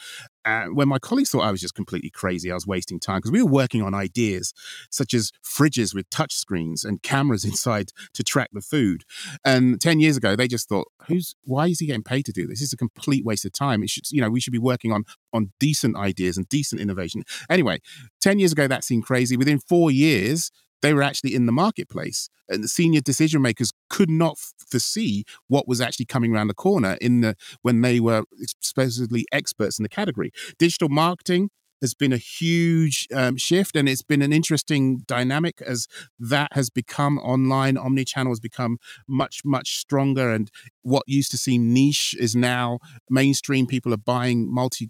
uh, 0.45 0.65
when 0.65 0.87
my 0.87 0.99
colleagues 0.99 1.29
thought 1.29 1.41
I 1.41 1.51
was 1.51 1.61
just 1.61 1.75
completely 1.75 2.09
crazy, 2.09 2.51
I 2.51 2.53
was 2.53 2.65
wasting 2.65 2.99
time 2.99 3.17
because 3.17 3.31
we 3.31 3.43
were 3.43 3.51
working 3.51 3.81
on 3.81 3.93
ideas 3.93 4.53
such 4.89 5.13
as 5.13 5.31
fridges 5.43 5.93
with 5.93 6.09
touch 6.09 6.33
screens 6.33 6.83
and 6.83 7.01
cameras 7.01 7.45
inside 7.49 7.89
to 8.13 8.23
track 8.23 8.49
the 8.53 8.61
food. 8.61 9.03
And 9.43 9.79
10 9.79 9.99
years 9.99 10.17
ago, 10.17 10.35
they 10.35 10.47
just 10.47 10.69
thought, 10.69 10.87
who's, 11.07 11.35
why 11.43 11.67
is 11.67 11.79
he 11.79 11.87
getting 11.87 12.03
paid 12.03 12.25
to 12.25 12.31
do 12.31 12.47
this? 12.47 12.61
Is 12.61 12.73
a 12.73 12.77
complete 12.77 13.25
waste 13.25 13.45
of 13.45 13.53
time. 13.53 13.83
It 13.83 13.89
should, 13.89 14.09
you 14.11 14.21
know, 14.21 14.29
we 14.29 14.39
should 14.39 14.53
be 14.53 14.59
working 14.59 14.91
on, 14.91 15.03
on 15.33 15.51
decent 15.59 15.97
ideas 15.97 16.37
and 16.37 16.47
decent 16.49 16.81
innovation. 16.81 17.23
Anyway, 17.49 17.79
10 18.21 18.39
years 18.39 18.51
ago, 18.51 18.67
that 18.67 18.83
seemed 18.83 19.05
crazy. 19.05 19.37
Within 19.37 19.59
four 19.59 19.91
years, 19.91 20.51
they 20.81 20.93
were 20.93 21.03
actually 21.03 21.35
in 21.35 21.45
the 21.45 21.51
marketplace 21.51 22.29
and 22.47 22.63
the 22.63 22.67
senior 22.67 23.01
decision 23.01 23.41
makers 23.41 23.71
could 23.89 24.09
not 24.09 24.37
foresee 24.37 25.23
what 25.47 25.67
was 25.67 25.81
actually 25.81 26.05
coming 26.05 26.33
around 26.33 26.47
the 26.47 26.53
corner 26.53 26.97
in 26.99 27.21
the 27.21 27.35
when 27.61 27.81
they 27.81 27.99
were 27.99 28.23
supposedly 28.59 29.25
experts 29.31 29.79
in 29.79 29.83
the 29.83 29.89
category. 29.89 30.31
Digital 30.57 30.89
marketing 30.89 31.49
has 31.81 31.93
been 31.93 32.11
a 32.11 32.17
huge 32.17 33.07
um, 33.13 33.37
shift 33.37 33.75
and 33.75 33.87
it's 33.87 34.01
been 34.01 34.21
an 34.21 34.33
interesting 34.33 34.99
dynamic 35.07 35.61
as 35.61 35.87
that 36.19 36.51
has 36.53 36.69
become 36.69 37.17
online 37.19 37.77
omni-channel 37.77 38.31
has 38.31 38.39
become 38.39 38.77
much 39.07 39.41
much 39.45 39.77
stronger 39.77 40.31
and 40.31 40.51
what 40.81 41.03
used 41.07 41.31
to 41.31 41.37
seem 41.37 41.73
niche 41.73 42.15
is 42.19 42.35
now 42.35 42.79
mainstream. 43.09 43.65
People 43.65 43.93
are 43.93 43.97
buying 43.97 44.51
multi 44.53 44.89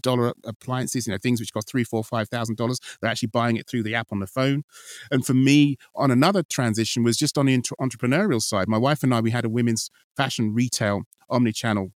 dollar 0.00 0.32
appliances, 0.44 1.06
you 1.06 1.12
know, 1.12 1.18
things 1.18 1.40
which 1.40 1.52
cost 1.52 1.68
three, 1.68 1.84
four, 1.84 2.04
five 2.04 2.28
thousand 2.28 2.56
dollars. 2.56 2.80
They're 3.00 3.10
actually 3.10 3.28
buying 3.28 3.56
it 3.56 3.68
through 3.68 3.82
the 3.82 3.94
app 3.94 4.08
on 4.12 4.20
the 4.20 4.26
phone. 4.26 4.64
And 5.10 5.24
for 5.24 5.34
me, 5.34 5.76
on 5.94 6.10
another 6.10 6.42
transition 6.42 7.02
was 7.02 7.16
just 7.16 7.38
on 7.38 7.46
the 7.46 7.58
entrepreneurial 7.58 8.42
side. 8.42 8.68
My 8.68 8.78
wife 8.78 9.02
and 9.02 9.14
I, 9.14 9.20
we 9.20 9.30
had 9.30 9.44
a 9.44 9.48
women's 9.48 9.90
fashion 10.16 10.54
retail 10.54 11.02
omni-channel 11.30 11.92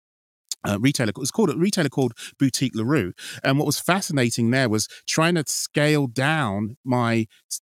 uh, 0.69 0.79
retailer. 0.81 1.11
It 1.11 1.19
was 1.19 1.31
called 1.31 1.51
a 1.51 1.57
retailer 1.57 1.89
called 1.89 2.13
Boutique 2.39 2.75
Larue. 2.75 3.13
And 3.43 3.59
what 3.59 3.67
was 3.67 3.81
fascinating 3.81 4.51
there 4.51 4.69
was 4.69 4.89
trying 5.07 5.37
to 5.37 5.45
scale 5.47 6.07
down 6.07 6.77
my 6.85 7.27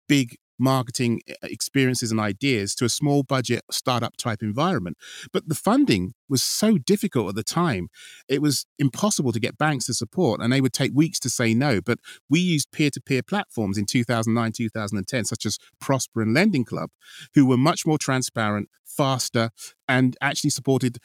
big 0.07 0.37
marketing 0.61 1.21
experiences 1.43 2.11
and 2.11 2.19
ideas 2.19 2.75
to 2.75 2.85
a 2.85 2.89
small 2.89 3.23
budget 3.23 3.63
startup 3.71 4.15
type 4.15 4.41
environment. 4.41 4.97
But 5.33 5.49
the 5.49 5.55
funding 5.55 6.13
was 6.29 6.43
so 6.43 6.77
difficult 6.77 7.29
at 7.29 7.35
the 7.35 7.43
time. 7.43 7.89
It 8.29 8.41
was 8.41 8.65
impossible 8.79 9.31
to 9.31 9.39
get 9.39 9.57
banks 9.57 9.85
to 9.85 9.93
support, 9.93 10.39
and 10.39 10.53
they 10.53 10.61
would 10.61 10.73
take 10.73 10.91
weeks 10.93 11.19
to 11.21 11.29
say 11.29 11.53
no. 11.53 11.81
But 11.81 11.99
we 12.29 12.39
used 12.39 12.71
peer 12.71 12.89
to 12.91 13.01
peer 13.01 13.23
platforms 13.23 13.77
in 13.77 13.85
2009, 13.85 14.51
2010, 14.51 15.25
such 15.25 15.45
as 15.45 15.57
Prosper 15.79 16.21
and 16.21 16.33
Lending 16.33 16.63
Club, 16.63 16.91
who 17.33 17.45
were 17.45 17.57
much 17.57 17.85
more 17.85 17.97
transparent, 17.97 18.69
faster, 18.85 19.49
and 19.87 20.15
actually 20.21 20.51
supported 20.51 20.99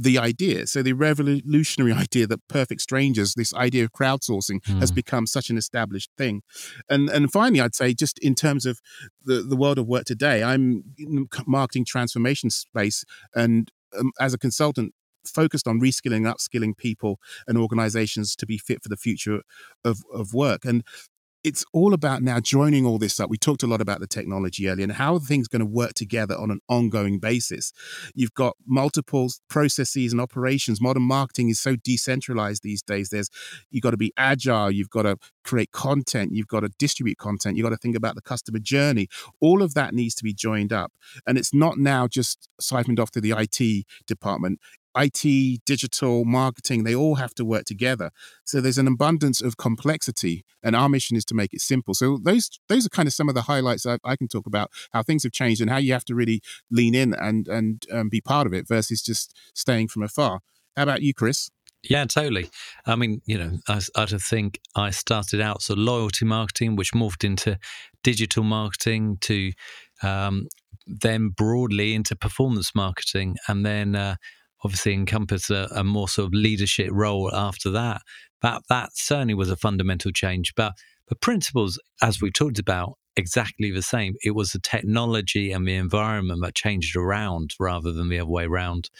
the 0.00 0.18
idea. 0.18 0.66
So 0.66 0.82
the 0.82 0.94
revolutionary 0.94 1.92
idea 2.04 2.26
that 2.26 2.46
perfect 2.48 2.80
strangers, 2.80 3.34
this 3.34 3.54
idea 3.54 3.84
of 3.84 3.92
crowdsourcing, 3.92 4.62
mm. 4.62 4.80
has 4.80 4.90
hmm. 4.90 4.94
become 4.94 5.26
such 5.26 5.50
an 5.50 5.58
established 5.58 6.10
thing. 6.16 6.42
And 6.88 7.08
and 7.10 7.30
finally, 7.30 7.60
I'd 7.60 7.74
say 7.74 7.94
just 7.94 8.18
in 8.20 8.34
terms 8.34 8.66
of 8.66 8.80
the 9.24 9.42
the 9.42 9.56
world 9.56 9.78
of 9.78 9.86
work 9.86 10.04
today, 10.04 10.42
I'm 10.42 10.84
in 10.98 11.28
marketing 11.46 11.84
transformation 11.84 12.50
space, 12.50 13.04
and 13.34 13.70
um, 13.98 14.12
as 14.18 14.34
a 14.34 14.38
consultant. 14.38 14.94
Focused 15.22 15.68
on 15.68 15.82
reskilling, 15.82 16.22
upskilling 16.22 16.74
people 16.74 17.18
and 17.46 17.58
organizations 17.58 18.34
to 18.36 18.46
be 18.46 18.56
fit 18.56 18.82
for 18.82 18.88
the 18.88 18.96
future 18.96 19.42
of, 19.84 19.98
of 20.14 20.32
work. 20.32 20.64
And 20.64 20.82
it's 21.42 21.64
all 21.72 21.94
about 21.94 22.22
now 22.22 22.38
joining 22.38 22.84
all 22.84 22.98
this 22.98 23.18
up. 23.18 23.30
We 23.30 23.38
talked 23.38 23.62
a 23.62 23.66
lot 23.66 23.80
about 23.80 24.00
the 24.00 24.06
technology 24.06 24.68
earlier 24.68 24.84
and 24.84 24.92
how 24.92 25.14
are 25.14 25.20
things 25.20 25.48
going 25.48 25.60
to 25.60 25.66
work 25.66 25.94
together 25.94 26.36
on 26.36 26.50
an 26.50 26.60
ongoing 26.68 27.18
basis. 27.18 27.72
You've 28.14 28.34
got 28.34 28.56
multiple 28.66 29.28
processes 29.48 30.12
and 30.12 30.20
operations. 30.20 30.80
Modern 30.80 31.02
marketing 31.02 31.48
is 31.48 31.58
so 31.58 31.76
decentralized 31.76 32.62
these 32.62 32.82
days. 32.82 33.08
There's 33.08 33.30
you've 33.70 33.82
got 33.82 33.92
to 33.92 33.96
be 33.96 34.12
agile, 34.16 34.70
you've 34.70 34.90
got 34.90 35.02
to 35.02 35.16
create 35.44 35.72
content, 35.72 36.32
you've 36.34 36.46
got 36.46 36.60
to 36.60 36.68
distribute 36.78 37.18
content, 37.18 37.56
you've 37.56 37.64
got 37.64 37.70
to 37.70 37.78
think 37.78 37.96
about 37.96 38.14
the 38.14 38.22
customer 38.22 38.58
journey. 38.58 39.08
All 39.40 39.62
of 39.62 39.74
that 39.74 39.94
needs 39.94 40.14
to 40.16 40.24
be 40.24 40.34
joined 40.34 40.72
up. 40.72 40.92
And 41.26 41.38
it's 41.38 41.54
not 41.54 41.78
now 41.78 42.06
just 42.06 42.48
siphoned 42.60 43.00
off 43.00 43.10
to 43.12 43.20
the 43.20 43.34
IT 43.36 43.86
department. 44.06 44.60
IT, 44.96 45.64
digital, 45.64 46.24
marketing, 46.24 46.84
they 46.84 46.94
all 46.94 47.16
have 47.16 47.34
to 47.34 47.44
work 47.44 47.64
together. 47.64 48.10
So 48.44 48.60
there's 48.60 48.78
an 48.78 48.88
abundance 48.88 49.40
of 49.40 49.56
complexity, 49.56 50.44
and 50.62 50.74
our 50.74 50.88
mission 50.88 51.16
is 51.16 51.24
to 51.26 51.34
make 51.34 51.52
it 51.52 51.60
simple. 51.60 51.94
So 51.94 52.18
those 52.22 52.50
those 52.68 52.86
are 52.86 52.90
kind 52.90 53.06
of 53.06 53.14
some 53.14 53.28
of 53.28 53.34
the 53.34 53.42
highlights 53.42 53.86
I, 53.86 53.98
I 54.04 54.16
can 54.16 54.28
talk 54.28 54.46
about 54.46 54.70
how 54.92 55.02
things 55.02 55.22
have 55.22 55.32
changed 55.32 55.60
and 55.60 55.70
how 55.70 55.78
you 55.78 55.92
have 55.92 56.04
to 56.06 56.14
really 56.14 56.40
lean 56.70 56.94
in 56.94 57.14
and 57.14 57.46
and 57.48 57.84
um, 57.92 58.08
be 58.08 58.20
part 58.20 58.46
of 58.46 58.52
it 58.52 58.66
versus 58.66 59.02
just 59.02 59.36
staying 59.54 59.88
from 59.88 60.02
afar. 60.02 60.40
How 60.76 60.84
about 60.84 61.02
you, 61.02 61.14
Chris? 61.14 61.50
Yeah, 61.82 62.04
totally. 62.04 62.50
I 62.84 62.94
mean, 62.96 63.22
you 63.24 63.38
know, 63.38 63.58
I, 63.66 63.80
I 63.96 64.04
think 64.04 64.60
I 64.76 64.90
started 64.90 65.40
out 65.40 65.62
so 65.62 65.74
loyalty 65.74 66.26
marketing, 66.26 66.76
which 66.76 66.92
morphed 66.92 67.24
into 67.24 67.58
digital 68.02 68.42
marketing, 68.42 69.16
to 69.22 69.52
um, 70.02 70.48
then 70.86 71.28
broadly 71.30 71.94
into 71.94 72.16
performance 72.16 72.74
marketing, 72.74 73.36
and 73.46 73.64
then. 73.64 73.94
Uh, 73.94 74.16
obviously 74.64 74.94
encompass 74.94 75.50
a, 75.50 75.68
a, 75.74 75.84
more 75.84 76.08
sort 76.08 76.26
of 76.26 76.34
leadership 76.34 76.88
role 76.92 77.34
after 77.34 77.70
that. 77.70 78.02
But 78.40 78.62
that 78.68 78.90
certainly 78.94 79.34
was 79.34 79.50
a 79.50 79.56
fundamental 79.56 80.12
change. 80.12 80.54
But 80.54 80.74
the 81.08 81.16
principles, 81.16 81.78
as 82.02 82.20
we 82.20 82.30
talked 82.30 82.58
about, 82.58 82.94
exactly 83.16 83.70
the 83.70 83.82
same. 83.82 84.14
It 84.24 84.32
was 84.32 84.52
the 84.52 84.60
technology 84.60 85.52
and 85.52 85.66
the 85.66 85.74
environment 85.74 86.40
that 86.42 86.54
changed 86.54 86.96
around 86.96 87.54
rather 87.58 87.92
than 87.92 88.08
the 88.08 88.20
other 88.20 88.30
way 88.30 88.44
around. 88.44 88.90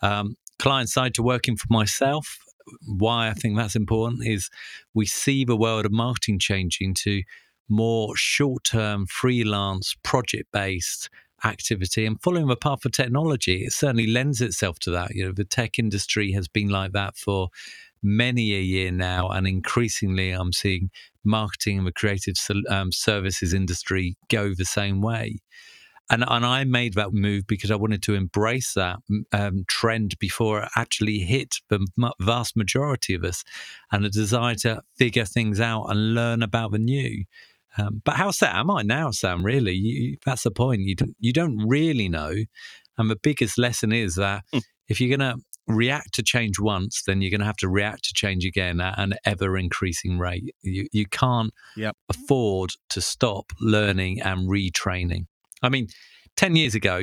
Um, 0.00 0.36
client 0.58 0.88
side 0.88 1.14
to 1.14 1.22
working 1.22 1.56
for 1.56 1.66
myself, 1.70 2.38
why 2.86 3.28
I 3.28 3.34
think 3.34 3.56
that's 3.56 3.76
important 3.76 4.26
is 4.26 4.50
we 4.94 5.06
see 5.06 5.44
the 5.44 5.56
world 5.56 5.86
of 5.86 5.92
marketing 5.92 6.38
changing 6.38 6.94
to 6.94 7.22
more 7.68 8.16
short 8.16 8.64
term, 8.64 9.06
freelance, 9.06 9.94
project 10.02 10.50
based 10.52 11.10
activity 11.44 12.04
and 12.06 12.20
following 12.22 12.48
the 12.48 12.56
path 12.56 12.84
of 12.84 12.92
technology. 12.92 13.64
It 13.64 13.72
certainly 13.72 14.06
lends 14.06 14.40
itself 14.40 14.78
to 14.80 14.90
that. 14.90 15.14
You 15.14 15.26
know, 15.26 15.32
the 15.32 15.44
tech 15.44 15.78
industry 15.78 16.32
has 16.32 16.48
been 16.48 16.68
like 16.68 16.92
that 16.92 17.16
for 17.16 17.48
many 18.02 18.54
a 18.54 18.60
year 18.60 18.90
now, 18.90 19.28
and 19.28 19.46
increasingly, 19.46 20.30
I'm 20.30 20.52
seeing 20.52 20.90
marketing 21.24 21.78
and 21.78 21.86
the 21.86 21.92
creative 21.92 22.34
um, 22.68 22.92
services 22.92 23.52
industry 23.52 24.16
go 24.28 24.54
the 24.54 24.64
same 24.64 25.00
way. 25.00 25.40
And, 26.10 26.24
and 26.26 26.46
I 26.46 26.64
made 26.64 26.94
that 26.94 27.12
move 27.12 27.46
because 27.46 27.70
I 27.70 27.76
wanted 27.76 28.02
to 28.04 28.14
embrace 28.14 28.72
that 28.74 28.96
um, 29.32 29.64
trend 29.68 30.18
before 30.18 30.62
it 30.62 30.70
actually 30.74 31.18
hit 31.18 31.56
the 31.68 31.86
vast 32.18 32.56
majority 32.56 33.14
of 33.14 33.24
us, 33.24 33.44
and 33.92 34.04
a 34.04 34.10
desire 34.10 34.54
to 34.56 34.82
figure 34.96 35.26
things 35.26 35.60
out 35.60 35.86
and 35.88 36.14
learn 36.14 36.42
about 36.42 36.72
the 36.72 36.78
new. 36.78 37.24
Um, 37.76 38.02
but 38.04 38.14
how 38.14 38.30
set 38.30 38.54
am 38.54 38.70
I 38.70 38.82
now, 38.82 39.10
Sam? 39.10 39.44
Really, 39.44 39.74
you, 39.74 40.16
that's 40.24 40.42
the 40.42 40.50
point. 40.50 40.82
You 40.82 40.94
don't, 40.94 41.16
you 41.18 41.32
don't 41.32 41.68
really 41.68 42.08
know. 42.08 42.34
And 42.96 43.10
the 43.10 43.16
biggest 43.16 43.58
lesson 43.58 43.92
is 43.92 44.16
that 44.16 44.42
mm. 44.52 44.62
if 44.88 45.00
you're 45.00 45.16
going 45.16 45.36
to 45.36 45.40
react 45.68 46.14
to 46.14 46.22
change 46.22 46.58
once, 46.58 47.02
then 47.06 47.20
you're 47.20 47.30
going 47.30 47.40
to 47.40 47.46
have 47.46 47.56
to 47.58 47.68
react 47.68 48.04
to 48.04 48.14
change 48.14 48.44
again 48.44 48.80
at 48.80 48.98
an 48.98 49.14
ever 49.24 49.56
increasing 49.56 50.18
rate. 50.18 50.54
You, 50.62 50.88
you 50.92 51.06
can't 51.06 51.52
yep. 51.76 51.96
afford 52.08 52.72
to 52.90 53.00
stop 53.00 53.52
learning 53.60 54.20
and 54.22 54.48
retraining. 54.48 55.26
I 55.62 55.68
mean, 55.68 55.88
10 56.36 56.56
years 56.56 56.74
ago, 56.74 57.02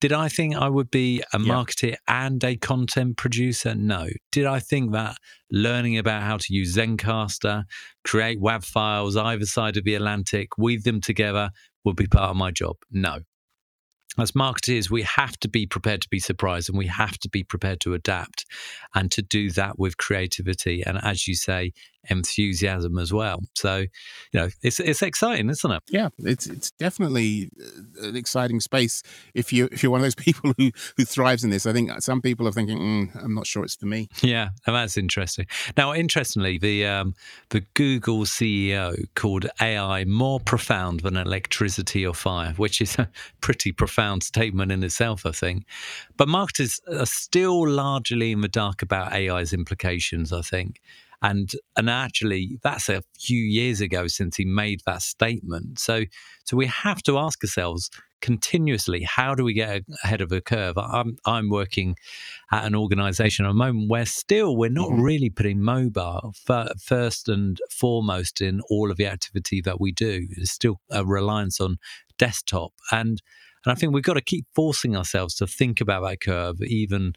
did 0.00 0.12
I 0.12 0.28
think 0.28 0.56
I 0.56 0.68
would 0.68 0.90
be 0.90 1.22
a 1.32 1.38
marketer 1.38 1.96
and 2.08 2.42
a 2.42 2.56
content 2.56 3.16
producer? 3.16 3.74
No. 3.74 4.08
Did 4.32 4.46
I 4.46 4.58
think 4.58 4.92
that 4.92 5.16
learning 5.50 5.98
about 5.98 6.22
how 6.22 6.38
to 6.38 6.54
use 6.54 6.76
Zencastr, 6.76 7.64
create 8.04 8.40
WAV 8.40 8.64
files 8.64 9.16
either 9.16 9.44
side 9.44 9.76
of 9.76 9.84
the 9.84 9.94
Atlantic, 9.94 10.56
weave 10.56 10.84
them 10.84 11.00
together 11.00 11.50
would 11.84 11.96
be 11.96 12.06
part 12.06 12.30
of 12.30 12.36
my 12.36 12.50
job? 12.50 12.76
No 12.90 13.20
as 14.18 14.34
marketers, 14.34 14.90
we 14.90 15.02
have 15.02 15.38
to 15.38 15.48
be 15.48 15.66
prepared 15.66 16.02
to 16.02 16.08
be 16.08 16.18
surprised 16.18 16.68
and 16.68 16.76
we 16.76 16.86
have 16.86 17.18
to 17.18 17.28
be 17.28 17.44
prepared 17.44 17.80
to 17.80 17.94
adapt 17.94 18.44
and 18.94 19.10
to 19.12 19.22
do 19.22 19.50
that 19.50 19.78
with 19.78 19.96
creativity 19.96 20.82
and, 20.84 20.98
as 21.02 21.28
you 21.28 21.34
say, 21.34 21.72
enthusiasm 22.08 22.98
as 22.98 23.12
well. 23.12 23.42
So, 23.54 23.78
you 23.78 24.40
know, 24.40 24.48
it's 24.62 24.80
it's 24.80 25.02
exciting, 25.02 25.50
isn't 25.50 25.70
it? 25.70 25.82
Yeah, 25.90 26.08
it's 26.18 26.46
it's 26.46 26.70
definitely 26.72 27.50
uh, 28.02 28.08
an 28.08 28.16
exciting 28.16 28.60
space. 28.60 29.02
If 29.34 29.52
you 29.52 29.68
if 29.70 29.82
you're 29.82 29.92
one 29.92 30.00
of 30.00 30.04
those 30.04 30.14
people 30.26 30.52
who 30.56 30.70
who 30.96 31.04
thrives 31.04 31.44
in 31.44 31.50
this, 31.50 31.66
I 31.66 31.72
think 31.72 31.90
some 32.00 32.20
people 32.20 32.48
are 32.48 32.52
thinking, 32.52 32.78
mm, 32.78 33.24
I'm 33.24 33.34
not 33.34 33.46
sure 33.46 33.64
it's 33.64 33.76
for 33.76 33.86
me. 33.86 34.08
Yeah, 34.22 34.50
and 34.66 34.76
that's 34.76 34.96
interesting. 34.96 35.46
Now, 35.76 35.94
interestingly, 35.94 36.58
the 36.58 36.86
um, 36.86 37.14
the 37.50 37.60
Google 37.74 38.20
CEO 38.20 39.04
called 39.14 39.46
AI 39.60 40.04
more 40.04 40.40
profound 40.40 41.00
than 41.00 41.16
electricity 41.16 42.06
or 42.06 42.14
fire, 42.14 42.54
which 42.56 42.80
is 42.80 42.98
a 42.98 43.08
pretty 43.40 43.72
profound 43.72 44.22
statement 44.22 44.72
in 44.72 44.82
itself, 44.82 45.26
I 45.26 45.32
think. 45.32 45.66
But 46.16 46.28
marketers 46.28 46.80
are 46.88 47.06
still 47.06 47.68
largely 47.68 48.32
in 48.32 48.40
the 48.40 48.48
dark 48.48 48.82
about 48.82 49.12
AI's 49.12 49.52
implications. 49.52 50.32
I 50.32 50.42
think 50.42 50.80
and 51.22 51.50
and 51.76 51.90
actually 51.90 52.58
that's 52.62 52.88
a 52.88 53.02
few 53.18 53.38
years 53.38 53.80
ago 53.80 54.06
since 54.06 54.36
he 54.36 54.44
made 54.44 54.80
that 54.86 55.02
statement. 55.02 55.78
So 55.78 56.04
so 56.44 56.56
we 56.56 56.66
have 56.66 57.02
to 57.04 57.18
ask 57.18 57.42
ourselves 57.44 57.90
continuously 58.20 59.02
how 59.02 59.34
do 59.34 59.42
we 59.44 59.54
get 59.54 59.82
ahead 60.04 60.20
of 60.20 60.30
a 60.30 60.42
curve 60.42 60.76
i'm 60.76 61.16
i'm 61.24 61.48
working 61.48 61.96
at 62.52 62.64
an 62.64 62.74
organization 62.74 63.46
at 63.46 63.48
the 63.48 63.54
moment 63.54 63.88
where 63.88 64.04
still 64.04 64.56
we're 64.56 64.68
not 64.68 64.90
mm-hmm. 64.90 65.00
really 65.00 65.30
putting 65.30 65.62
mobile 65.62 66.34
first 66.78 67.30
and 67.30 67.58
foremost 67.70 68.42
in 68.42 68.60
all 68.68 68.90
of 68.90 68.98
the 68.98 69.06
activity 69.06 69.60
that 69.62 69.80
we 69.80 69.90
do 69.90 70.26
there's 70.36 70.50
still 70.50 70.80
a 70.90 71.02
reliance 71.04 71.60
on 71.60 71.78
desktop 72.18 72.72
and 72.92 73.22
and 73.64 73.72
i 73.72 73.74
think 73.74 73.94
we've 73.94 74.04
got 74.04 74.14
to 74.14 74.20
keep 74.20 74.44
forcing 74.54 74.94
ourselves 74.94 75.34
to 75.34 75.46
think 75.46 75.80
about 75.80 76.02
that 76.02 76.20
curve 76.20 76.60
even 76.60 77.14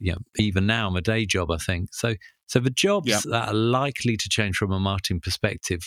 you 0.00 0.12
know, 0.12 0.18
even 0.36 0.66
now 0.66 0.88
in 0.88 0.94
my 0.94 1.00
day 1.00 1.24
job, 1.24 1.50
I 1.50 1.56
think. 1.56 1.94
So, 1.94 2.14
so 2.46 2.60
the 2.60 2.70
jobs 2.70 3.08
yep. 3.08 3.22
that 3.22 3.48
are 3.48 3.54
likely 3.54 4.16
to 4.16 4.28
change 4.28 4.56
from 4.56 4.72
a 4.72 4.80
marketing 4.80 5.20
perspective, 5.20 5.80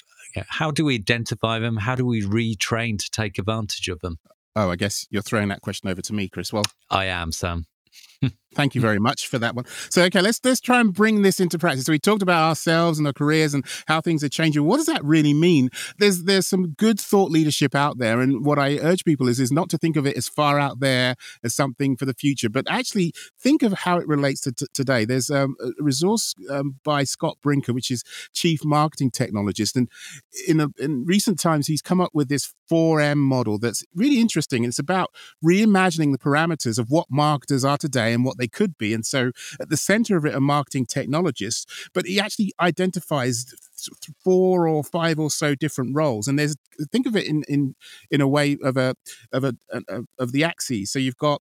how 0.47 0.71
do 0.71 0.85
we 0.85 0.95
identify 0.95 1.59
them? 1.59 1.77
How 1.77 1.95
do 1.95 2.05
we 2.05 2.21
retrain 2.21 2.97
to 2.97 3.09
take 3.11 3.37
advantage 3.37 3.87
of 3.89 3.99
them? 4.01 4.17
Oh, 4.55 4.71
I 4.71 4.75
guess 4.75 5.05
you're 5.11 5.21
throwing 5.21 5.49
that 5.49 5.61
question 5.61 5.89
over 5.89 6.01
to 6.01 6.13
me, 6.13 6.29
Chris. 6.29 6.51
Well, 6.51 6.63
I 6.89 7.05
am, 7.05 7.31
Sam. 7.31 7.65
Thank 8.55 8.75
you 8.75 8.81
very 8.81 8.97
much 8.97 9.27
for 9.27 9.37
that 9.39 9.55
one. 9.55 9.65
So, 9.89 10.03
okay, 10.03 10.21
let's 10.21 10.39
let's 10.43 10.61
try 10.61 10.79
and 10.79 10.93
bring 10.93 11.21
this 11.21 11.39
into 11.41 11.59
practice. 11.59 11.85
So, 11.85 11.91
we 11.91 11.99
talked 11.99 12.21
about 12.21 12.47
ourselves 12.47 12.97
and 12.97 13.05
our 13.05 13.13
careers 13.13 13.53
and 13.53 13.65
how 13.87 13.99
things 13.99 14.23
are 14.23 14.29
changing. 14.29 14.63
What 14.63 14.77
does 14.77 14.85
that 14.85 15.03
really 15.03 15.33
mean? 15.33 15.69
There's 15.99 16.23
there's 16.23 16.47
some 16.47 16.69
good 16.71 16.97
thought 16.99 17.29
leadership 17.29 17.75
out 17.75 17.97
there, 17.97 18.21
and 18.21 18.45
what 18.45 18.57
I 18.57 18.77
urge 18.77 19.03
people 19.03 19.27
is 19.27 19.39
is 19.41 19.51
not 19.51 19.69
to 19.71 19.77
think 19.77 19.97
of 19.97 20.07
it 20.07 20.15
as 20.15 20.29
far 20.29 20.59
out 20.59 20.79
there 20.79 21.15
as 21.43 21.53
something 21.53 21.97
for 21.97 22.05
the 22.05 22.13
future, 22.13 22.49
but 22.49 22.65
actually 22.69 23.13
think 23.37 23.63
of 23.63 23.73
how 23.73 23.99
it 23.99 24.07
relates 24.07 24.41
to 24.41 24.53
t- 24.53 24.65
today. 24.73 25.03
There's 25.03 25.29
um, 25.29 25.55
a 25.61 25.71
resource 25.83 26.33
um, 26.49 26.77
by 26.85 27.03
Scott 27.03 27.37
Brinker, 27.41 27.73
which 27.73 27.91
is 27.91 28.03
chief 28.33 28.63
marketing 28.63 29.11
technologist, 29.11 29.75
and 29.75 29.89
in 30.47 30.61
a, 30.61 30.69
in 30.79 31.03
recent 31.05 31.37
times 31.37 31.67
he's 31.67 31.81
come 31.81 31.99
up 31.99 32.11
with 32.13 32.29
this 32.29 32.53
4M 32.71 33.17
model 33.17 33.57
that's 33.57 33.83
really 33.95 34.19
interesting. 34.19 34.63
It's 34.63 34.79
about 34.79 35.11
reimagining 35.43 36.11
the 36.11 36.17
parameters 36.17 36.77
of 36.77 36.89
what 36.89 37.07
marketers 37.09 37.63
are 37.63 37.77
today 37.77 38.13
and 38.13 38.25
what 38.25 38.37
they 38.37 38.46
could 38.49 38.77
be. 38.77 38.93
And 38.93 39.05
so 39.05 39.31
at 39.59 39.69
the 39.69 39.77
center 39.77 40.17
of 40.17 40.25
it 40.25 40.35
are 40.35 40.41
marketing 40.41 40.85
technologists, 40.85 41.89
but 41.93 42.05
he 42.05 42.19
actually 42.19 42.53
identifies 42.59 43.45
four 44.23 44.67
or 44.67 44.83
five 44.83 45.19
or 45.19 45.29
so 45.29 45.55
different 45.55 45.95
roles 45.95 46.27
and 46.27 46.37
there's 46.37 46.55
think 46.91 47.05
of 47.05 47.15
it 47.15 47.25
in 47.25 47.43
in 47.47 47.75
in 48.09 48.21
a 48.21 48.27
way 48.27 48.57
of 48.63 48.77
a 48.77 48.95
of 49.31 49.43
a, 49.43 49.53
a 49.71 50.01
of 50.19 50.31
the 50.31 50.43
axes 50.43 50.91
so 50.91 50.99
you've 50.99 51.17
got 51.17 51.41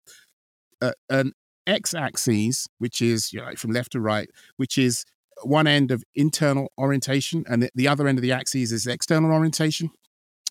a, 0.82 0.94
an 1.10 1.32
x 1.68 1.94
axis 1.94 2.68
which 2.78 3.02
is 3.02 3.34
you 3.34 3.40
know, 3.40 3.52
from 3.56 3.72
left 3.72 3.92
to 3.94 4.02
right 4.02 4.30
which 4.58 4.78
is 4.78 5.06
one 5.44 5.68
end 5.68 5.92
of 5.92 6.04
internal 6.14 6.72
orientation 6.78 7.44
and 7.48 7.70
the 7.76 7.88
other 7.88 8.08
end 8.08 8.18
of 8.18 8.22
the 8.22 8.32
axis 8.32 8.72
is 8.72 8.88
external 8.88 9.32
orientation 9.32 9.90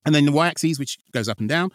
and 0.05 0.15
then 0.15 0.27
the 0.27 0.33
y 0.33 0.49
axis, 0.49 0.79
which 0.79 0.99
goes 1.13 1.29
up 1.29 1.41
and 1.41 1.49
down, 1.49 1.71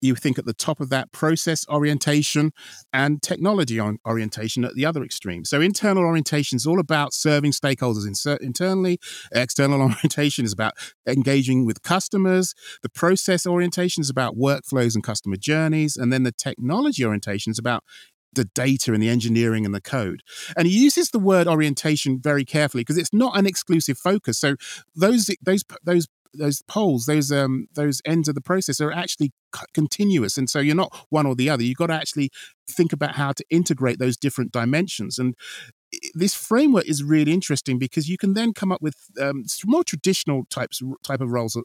you 0.00 0.14
think 0.14 0.38
at 0.38 0.46
the 0.46 0.54
top 0.54 0.80
of 0.80 0.88
that 0.90 1.12
process 1.12 1.66
orientation 1.68 2.52
and 2.92 3.22
technology 3.22 3.80
orientation 3.80 4.64
at 4.64 4.74
the 4.74 4.86
other 4.86 5.04
extreme. 5.04 5.44
So 5.44 5.60
internal 5.60 6.04
orientation 6.04 6.56
is 6.56 6.66
all 6.66 6.80
about 6.80 7.12
serving 7.12 7.52
stakeholders 7.52 8.06
in, 8.06 8.44
internally. 8.44 8.98
External 9.32 9.80
orientation 9.82 10.44
is 10.44 10.52
about 10.52 10.74
engaging 11.06 11.66
with 11.66 11.82
customers. 11.82 12.54
The 12.82 12.88
process 12.88 13.46
orientation 13.46 14.00
is 14.00 14.10
about 14.10 14.36
workflows 14.36 14.94
and 14.94 15.04
customer 15.04 15.36
journeys. 15.36 15.96
And 15.96 16.12
then 16.12 16.22
the 16.22 16.32
technology 16.32 17.04
orientation 17.04 17.50
is 17.50 17.58
about 17.58 17.84
the 18.32 18.44
data 18.44 18.92
and 18.92 19.02
the 19.02 19.08
engineering 19.08 19.66
and 19.66 19.74
the 19.74 19.80
code. 19.80 20.22
And 20.56 20.66
he 20.66 20.82
uses 20.82 21.10
the 21.10 21.18
word 21.18 21.46
orientation 21.46 22.20
very 22.20 22.44
carefully 22.44 22.82
because 22.82 22.96
it's 22.96 23.12
not 23.12 23.36
an 23.36 23.46
exclusive 23.46 23.98
focus. 23.98 24.38
So 24.38 24.56
those 24.94 25.28
those 25.42 25.64
those 25.84 26.06
those 26.34 26.62
poles, 26.62 27.06
those 27.06 27.32
um 27.32 27.66
those 27.74 28.00
ends 28.04 28.28
of 28.28 28.34
the 28.34 28.40
process 28.40 28.80
are 28.80 28.92
actually 28.92 29.32
continuous, 29.74 30.36
and 30.36 30.48
so 30.48 30.60
you're 30.60 30.76
not 30.76 31.06
one 31.10 31.26
or 31.26 31.34
the 31.34 31.50
other. 31.50 31.62
You've 31.62 31.76
got 31.78 31.88
to 31.88 31.94
actually 31.94 32.30
think 32.68 32.92
about 32.92 33.16
how 33.16 33.32
to 33.32 33.44
integrate 33.50 33.98
those 33.98 34.16
different 34.16 34.52
dimensions. 34.52 35.18
And 35.18 35.34
this 36.14 36.34
framework 36.34 36.88
is 36.88 37.02
really 37.02 37.32
interesting 37.32 37.78
because 37.78 38.08
you 38.08 38.16
can 38.16 38.34
then 38.34 38.52
come 38.52 38.70
up 38.70 38.80
with 38.80 38.94
um, 39.20 39.44
more 39.66 39.82
traditional 39.82 40.44
types 40.50 40.80
type 41.02 41.20
of 41.20 41.30
roles 41.30 41.56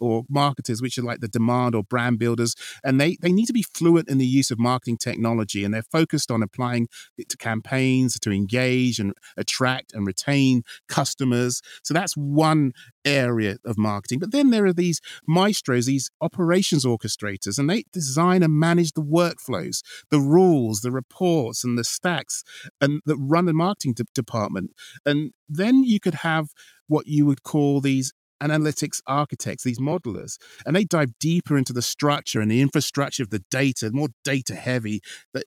or 0.00 0.22
marketers, 0.28 0.80
which 0.80 0.96
are 0.96 1.02
like 1.02 1.20
the 1.20 1.28
demand 1.28 1.74
or 1.74 1.82
brand 1.82 2.18
builders, 2.18 2.54
and 2.82 3.00
they 3.00 3.16
they 3.20 3.32
need 3.32 3.46
to 3.46 3.52
be 3.52 3.62
fluent 3.62 4.08
in 4.08 4.18
the 4.18 4.26
use 4.26 4.50
of 4.50 4.58
marketing 4.58 4.96
technology, 4.96 5.64
and 5.64 5.74
they're 5.74 5.82
focused 5.82 6.30
on 6.30 6.42
applying 6.42 6.88
it 7.18 7.28
to 7.28 7.36
campaigns 7.36 8.18
to 8.20 8.30
engage 8.30 8.98
and 8.98 9.12
attract 9.36 9.92
and 9.92 10.06
retain 10.06 10.62
customers. 10.88 11.60
So 11.82 11.92
that's 11.92 12.16
one 12.16 12.72
area 13.04 13.56
of 13.64 13.78
marketing. 13.78 14.18
But 14.18 14.32
then 14.32 14.50
there 14.50 14.66
are 14.66 14.72
these 14.72 15.00
maestros, 15.26 15.86
these 15.86 16.10
operations 16.20 16.84
orchestrators, 16.84 17.58
and 17.58 17.68
they 17.68 17.84
design 17.92 18.42
and 18.42 18.58
manage 18.58 18.92
the 18.92 19.02
workflows, 19.02 19.82
the 20.10 20.20
rules, 20.20 20.80
the 20.80 20.92
reports, 20.92 21.64
and 21.64 21.78
the 21.78 21.84
stacks, 21.84 22.42
and 22.80 23.00
that 23.06 23.16
run 23.18 23.46
the 23.46 23.52
marketing 23.52 23.94
de- 23.94 24.04
department. 24.14 24.70
And 25.04 25.32
then 25.48 25.84
you 25.84 26.00
could 26.00 26.16
have 26.16 26.48
what 26.86 27.06
you 27.06 27.26
would 27.26 27.42
call 27.42 27.80
these 27.80 28.12
analytics 28.44 29.00
architects, 29.06 29.64
these 29.64 29.78
modelers, 29.78 30.38
and 30.66 30.76
they 30.76 30.84
dive 30.84 31.18
deeper 31.18 31.56
into 31.56 31.72
the 31.72 31.82
structure 31.82 32.40
and 32.40 32.50
the 32.50 32.60
infrastructure 32.60 33.22
of 33.22 33.30
the 33.30 33.42
data, 33.50 33.90
more 33.92 34.08
data 34.24 34.54
heavy. 34.54 35.00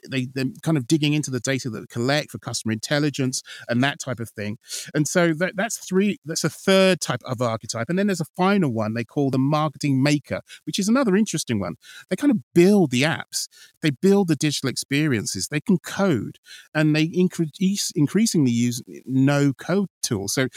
They, 0.10 0.28
they're 0.34 0.46
kind 0.64 0.78
of 0.78 0.88
digging 0.88 1.14
into 1.14 1.32
the 1.32 1.40
data 1.40 1.70
that 1.70 1.80
they 1.80 1.86
collect 1.88 2.32
for 2.32 2.40
customer 2.40 2.72
intelligence 2.72 3.42
and 3.70 3.84
that 3.84 4.00
type 4.00 4.20
of 4.20 4.30
thing. 4.30 4.58
And 4.94 5.08
so 5.08 5.34
that, 5.34 5.54
that's 5.56 5.78
three, 5.78 6.18
that's 6.26 6.44
a 6.44 6.50
third 6.50 7.02
type 7.02 7.22
of 7.26 7.42
archetype. 7.42 7.90
And 7.90 7.98
then 7.98 8.08
there's 8.08 8.22
a 8.22 8.26
final 8.36 8.74
one 8.74 8.94
they 8.94 9.04
call 9.04 9.30
the 9.30 9.38
marketing 9.38 10.02
maker, 10.02 10.42
which 10.66 10.80
is 10.80 10.88
another 10.88 11.16
interesting 11.16 11.60
one. 11.60 11.76
They 12.10 12.16
kind 12.16 12.32
of 12.32 12.40
build 12.54 12.92
the 12.92 13.04
apps, 13.04 13.48
they 13.82 13.92
build 13.92 14.28
the 14.28 14.36
digital 14.36 14.70
experiences, 14.70 15.48
they 15.48 15.62
can 15.62 15.78
code, 15.80 16.38
and 16.74 16.96
they 16.96 17.10
increase, 17.14 17.92
increasingly 17.96 18.52
use 18.52 18.82
no 19.06 19.54
code 19.54 19.90
tools. 20.02 20.34
So 20.34 20.48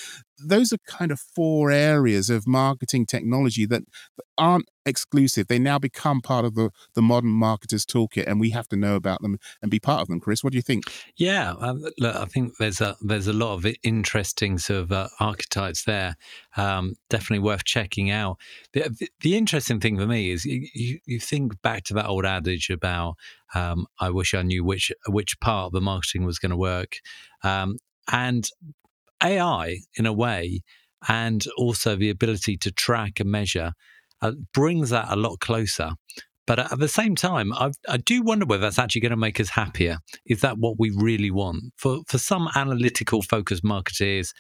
those 0.42 0.72
are 0.72 0.79
kind 0.87 1.11
of 1.11 1.20
four 1.20 1.70
areas 1.70 2.30
of 2.31 2.47
marketing 2.47 3.07
technology 3.07 3.66
that 3.66 3.83
aren't 4.38 4.69
exclusive. 4.87 5.47
They 5.47 5.59
now 5.59 5.79
become 5.79 6.21
part 6.21 6.45
of 6.45 6.55
the, 6.55 6.71
the 6.95 7.03
modern 7.03 7.31
marketer's 7.31 7.85
toolkit, 7.85 8.27
and 8.27 8.40
we 8.40 8.51
have 8.51 8.69
to 8.69 8.77
know 8.77 8.97
about 8.97 9.21
them 9.23 9.38
and 9.61 9.71
be 9.71 9.79
part 9.79 10.01
of 10.03 10.09
them. 10.09 10.21
Chris, 10.21 10.43
what 10.43 10.53
do 10.53 10.57
you 10.57 10.62
think? 10.62 10.85
Yeah, 11.16 11.55
um, 11.61 11.85
look, 11.99 12.16
I 12.16 12.25
think 12.25 12.57
there's 12.59 12.81
a 12.81 12.97
there's 13.01 13.27
a 13.27 13.33
lot 13.33 13.55
of 13.55 13.66
interesting 13.83 14.59
sort 14.59 14.81
of 14.81 14.93
uh, 14.93 15.09
archetypes 15.19 15.85
there. 15.85 16.16
Um, 16.57 16.95
definitely 17.09 17.45
worth 17.45 17.64
checking 17.64 18.11
out. 18.11 18.38
The, 18.73 18.88
the, 18.88 19.09
the, 19.21 19.37
interesting 19.37 19.81
thing 19.81 19.99
for 19.99 20.07
me 20.07 20.31
is 20.31 20.45
you, 20.45 20.66
you, 20.75 20.99
you 21.07 21.21
think 21.21 21.61
back 21.62 21.85
to 21.85 21.95
that 21.95 22.07
old 22.07 22.27
adage 22.27 22.71
about 22.71 23.16
um, 23.55 23.87
I 23.99 24.11
wish 24.11 24.35
I 24.35 24.43
knew 24.43 24.64
which 24.64 24.93
which 25.09 25.38
part 25.40 25.66
of 25.66 25.73
the 25.73 25.81
marketing 25.81 26.25
was 26.25 26.38
going 26.38 26.51
to 26.51 26.57
work. 26.57 26.97
Um, 27.43 27.77
and 28.11 28.49
AI, 29.23 29.79
in 29.95 30.07
a 30.07 30.12
way, 30.12 30.62
and 31.09 31.45
also 31.57 31.97
the 31.97 32.11
ability 32.11 32.57
to 32.59 32.71
track 32.71 33.21
and 33.21 33.31
measure 33.31 33.73
uh, 34.23 34.33
brings 34.53 34.91
that 34.91 35.07
a 35.09 35.17
lot 35.17 35.41
closer. 35.41 35.93
But 36.47 36.59
at 36.59 36.79
the 36.81 36.89
same 36.89 37.15
time, 37.15 37.53
I've, 37.53 37.75
i 37.89 37.97
do 37.97 38.23
wonder 38.23 38.45
whether 38.45 38.63
that's 38.63 38.79
actually 38.79 39.03
going 39.03 39.11
to 39.11 39.17
make 39.17 39.39
us 39.39 39.51
happier. 39.51 39.99
Is 40.27 40.41
that 40.41 40.59
what 40.59 40.81
we 40.81 40.91
really 40.91 41.31
want? 41.31 41.73
For 41.77 42.01
for 42.09 42.19
some 42.19 42.49
analytical 42.57 43.23
focused 43.23 43.63
marketers, 43.63 44.33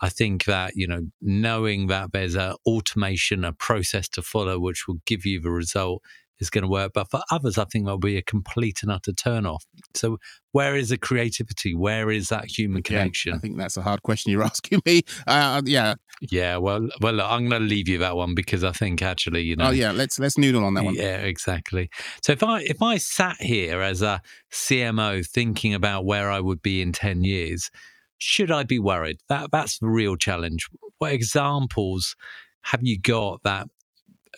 I 0.00 0.08
think 0.08 0.44
that 0.44 0.72
you 0.74 0.86
know 0.86 1.02
knowing 1.20 1.88
that 1.88 2.12
there's 2.12 2.34
a 2.34 2.56
automation, 2.64 3.44
a 3.44 3.52
process 3.52 4.08
to 4.10 4.22
follow, 4.22 4.58
which 4.58 4.88
will 4.88 5.00
give 5.04 5.26
you 5.26 5.40
the 5.40 5.50
result 5.50 6.02
is 6.40 6.50
going 6.50 6.62
to 6.62 6.68
work. 6.68 6.92
But 6.94 7.10
for 7.10 7.20
others, 7.30 7.58
I 7.58 7.64
think 7.64 7.84
that'll 7.84 7.98
be 7.98 8.16
a 8.16 8.22
complete 8.22 8.82
and 8.82 8.90
utter 8.90 9.12
turn 9.12 9.46
off. 9.46 9.64
So 9.94 10.18
where 10.52 10.74
is 10.74 10.88
the 10.88 10.98
creativity? 10.98 11.74
Where 11.74 12.10
is 12.10 12.28
that 12.28 12.46
human 12.46 12.82
connection? 12.82 13.32
Yeah, 13.32 13.36
I 13.36 13.40
think 13.40 13.58
that's 13.58 13.76
a 13.76 13.82
hard 13.82 14.02
question 14.02 14.32
you're 14.32 14.42
asking 14.54 14.82
me. 14.84 15.02
Uh, 15.26 15.62
yeah. 15.64 15.94
Yeah. 16.20 16.56
Well, 16.56 16.88
well, 17.00 17.14
look, 17.14 17.26
I'm 17.28 17.48
going 17.48 17.62
to 17.62 17.68
leave 17.68 17.88
you 17.88 17.98
that 17.98 18.16
one 18.16 18.34
because 18.34 18.64
I 18.64 18.72
think 18.72 19.02
actually, 19.02 19.42
you 19.42 19.56
know. 19.56 19.68
Oh 19.68 19.70
yeah, 19.70 19.92
let's 19.92 20.18
let's 20.18 20.36
noodle 20.36 20.64
on 20.64 20.74
that 20.74 20.84
one. 20.84 20.94
Yeah, 20.94 21.18
exactly. 21.18 21.90
So 22.22 22.32
if 22.32 22.42
I 22.42 22.62
if 22.62 22.82
I 22.82 22.96
sat 22.96 23.40
here 23.40 23.80
as 23.80 24.02
a 24.02 24.20
CMO 24.52 25.26
thinking 25.26 25.74
about 25.74 26.04
where 26.04 26.30
I 26.30 26.40
would 26.40 26.62
be 26.62 26.82
in 26.82 26.92
ten 26.92 27.24
years, 27.24 27.70
should 28.18 28.50
I 28.50 28.64
be 28.64 28.78
worried? 28.78 29.18
That 29.28 29.50
that's 29.50 29.78
the 29.78 29.88
real 29.88 30.16
challenge. 30.16 30.68
What 30.98 31.12
examples 31.12 32.14
have 32.62 32.80
you 32.82 33.00
got 33.00 33.42
that 33.44 33.68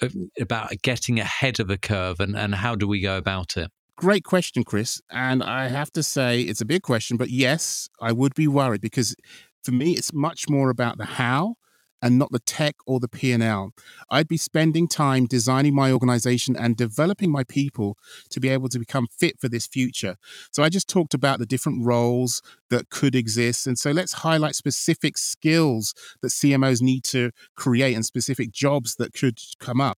Uh, 0.00 0.08
about 0.40 0.72
getting 0.82 1.20
ahead 1.20 1.60
of 1.60 1.68
a 1.68 1.76
curve 1.76 2.18
and, 2.18 2.36
and 2.36 2.54
how 2.54 2.74
do 2.74 2.88
we 2.88 3.00
go 3.00 3.18
about 3.18 3.56
it? 3.56 3.70
Great 3.96 4.24
question, 4.24 4.64
Chris. 4.64 5.02
And 5.10 5.42
I 5.42 5.68
have 5.68 5.92
to 5.92 6.02
say, 6.02 6.40
it's 6.40 6.62
a 6.62 6.64
big 6.64 6.82
question, 6.82 7.16
but 7.16 7.28
yes, 7.28 7.88
I 8.00 8.12
would 8.12 8.34
be 8.34 8.48
worried 8.48 8.80
because 8.80 9.14
for 9.62 9.72
me, 9.72 9.92
it's 9.92 10.12
much 10.12 10.48
more 10.48 10.70
about 10.70 10.98
the 10.98 11.04
how 11.04 11.56
and 12.02 12.18
not 12.18 12.32
the 12.32 12.40
tech 12.40 12.74
or 12.86 13.00
the 13.00 13.08
P&L. 13.08 13.72
I'd 14.10 14.28
be 14.28 14.36
spending 14.36 14.88
time 14.88 15.26
designing 15.26 15.74
my 15.74 15.92
organization 15.92 16.56
and 16.56 16.76
developing 16.76 17.30
my 17.30 17.44
people 17.44 17.96
to 18.30 18.40
be 18.40 18.48
able 18.48 18.68
to 18.70 18.78
become 18.78 19.06
fit 19.06 19.38
for 19.40 19.48
this 19.48 19.66
future. 19.66 20.16
So 20.50 20.62
I 20.62 20.68
just 20.68 20.88
talked 20.88 21.14
about 21.14 21.38
the 21.38 21.46
different 21.46 21.86
roles 21.86 22.42
that 22.70 22.90
could 22.90 23.14
exist. 23.14 23.66
And 23.66 23.78
so 23.78 23.92
let's 23.92 24.12
highlight 24.12 24.56
specific 24.56 25.16
skills 25.16 25.94
that 26.20 26.28
CMOs 26.28 26.82
need 26.82 27.04
to 27.04 27.30
create 27.56 27.94
and 27.94 28.04
specific 28.04 28.50
jobs 28.50 28.96
that 28.96 29.14
could 29.14 29.38
come 29.60 29.80
up. 29.80 29.98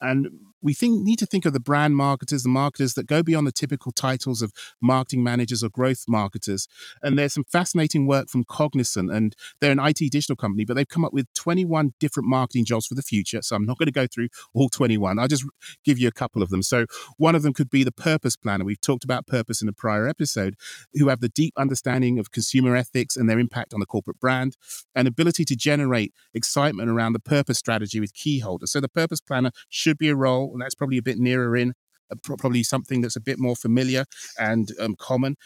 And 0.00 0.28
we 0.62 0.74
think 0.74 1.02
need 1.02 1.18
to 1.18 1.26
think 1.26 1.44
of 1.44 1.52
the 1.52 1.60
brand 1.60 1.96
marketers, 1.96 2.42
the 2.42 2.48
marketers 2.48 2.94
that 2.94 3.06
go 3.06 3.22
beyond 3.22 3.46
the 3.46 3.52
typical 3.52 3.92
titles 3.92 4.42
of 4.42 4.52
marketing 4.80 5.22
managers 5.22 5.62
or 5.62 5.68
growth 5.68 6.04
marketers. 6.08 6.68
And 7.02 7.18
there's 7.18 7.34
some 7.34 7.44
fascinating 7.44 8.06
work 8.06 8.28
from 8.28 8.44
Cognizant, 8.44 9.10
and 9.10 9.34
they're 9.60 9.72
an 9.72 9.80
IT 9.80 9.98
digital 9.98 10.36
company, 10.36 10.64
but 10.64 10.74
they've 10.74 10.88
come 10.88 11.04
up 11.04 11.12
with 11.12 11.32
21 11.34 11.94
different 11.98 12.28
marketing 12.28 12.64
jobs 12.64 12.86
for 12.86 12.94
the 12.94 13.02
future. 13.02 13.42
So 13.42 13.56
I'm 13.56 13.66
not 13.66 13.78
going 13.78 13.86
to 13.86 13.92
go 13.92 14.06
through 14.06 14.28
all 14.54 14.68
21. 14.68 15.18
I'll 15.18 15.28
just 15.28 15.44
give 15.84 15.98
you 15.98 16.08
a 16.08 16.12
couple 16.12 16.42
of 16.42 16.50
them. 16.50 16.62
So 16.62 16.86
one 17.16 17.34
of 17.34 17.42
them 17.42 17.52
could 17.52 17.70
be 17.70 17.84
the 17.84 17.92
purpose 17.92 18.36
planner. 18.36 18.64
We've 18.64 18.80
talked 18.80 19.04
about 19.04 19.26
purpose 19.26 19.62
in 19.62 19.68
a 19.68 19.72
prior 19.72 20.08
episode, 20.08 20.56
who 20.94 21.08
have 21.08 21.20
the 21.20 21.28
deep 21.28 21.54
understanding 21.56 22.18
of 22.18 22.30
consumer 22.30 22.76
ethics 22.76 23.16
and 23.16 23.28
their 23.28 23.38
impact 23.38 23.74
on 23.74 23.80
the 23.80 23.86
corporate 23.86 24.20
brand, 24.20 24.56
and 24.94 25.08
ability 25.08 25.44
to 25.46 25.56
generate 25.56 26.12
excitement 26.34 26.88
around 26.88 27.12
the 27.12 27.20
purpose 27.20 27.58
strategy 27.58 28.00
with 28.00 28.14
key 28.14 28.38
holders. 28.38 28.72
So 28.72 28.80
the 28.80 28.88
purpose 28.88 29.20
planner 29.20 29.50
should 29.68 29.98
be 29.98 30.08
a 30.08 30.14
role 30.14 30.51
and 30.52 30.62
that's 30.62 30.74
probably 30.74 30.98
a 30.98 31.02
bit 31.02 31.18
nearer 31.18 31.56
in, 31.56 31.74
uh, 32.10 32.16
probably 32.22 32.62
something 32.62 33.00
that's 33.00 33.16
a 33.16 33.20
bit 33.20 33.38
more 33.38 33.56
familiar 33.56 34.04
and 34.38 34.72
um, 34.78 34.94
common. 34.98 35.36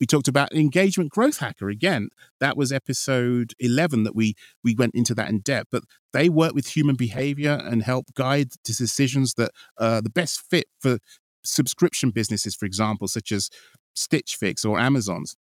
We 0.00 0.06
talked 0.06 0.28
about 0.28 0.52
engagement 0.52 1.10
growth 1.10 1.38
hacker 1.38 1.68
again. 1.68 2.08
That 2.40 2.56
was 2.56 2.72
episode 2.72 3.54
eleven 3.58 4.02
that 4.02 4.14
we 4.14 4.34
we 4.62 4.74
went 4.74 4.94
into 4.94 5.14
that 5.14 5.28
in 5.28 5.38
depth. 5.38 5.68
But 5.70 5.84
they 6.12 6.28
work 6.28 6.52
with 6.52 6.76
human 6.76 6.96
behavior 6.96 7.60
and 7.62 7.82
help 7.82 8.06
guide 8.14 8.50
to 8.64 8.72
decisions 8.72 9.34
that 9.34 9.52
are 9.78 10.02
the 10.02 10.10
best 10.10 10.42
fit 10.50 10.66
for 10.80 10.98
subscription 11.44 12.10
businesses, 12.10 12.54
for 12.54 12.66
example, 12.66 13.06
such 13.06 13.30
as 13.30 13.50
Stitch 13.94 14.36
Fix 14.36 14.64
or 14.64 14.80
Amazon's. 14.80 15.36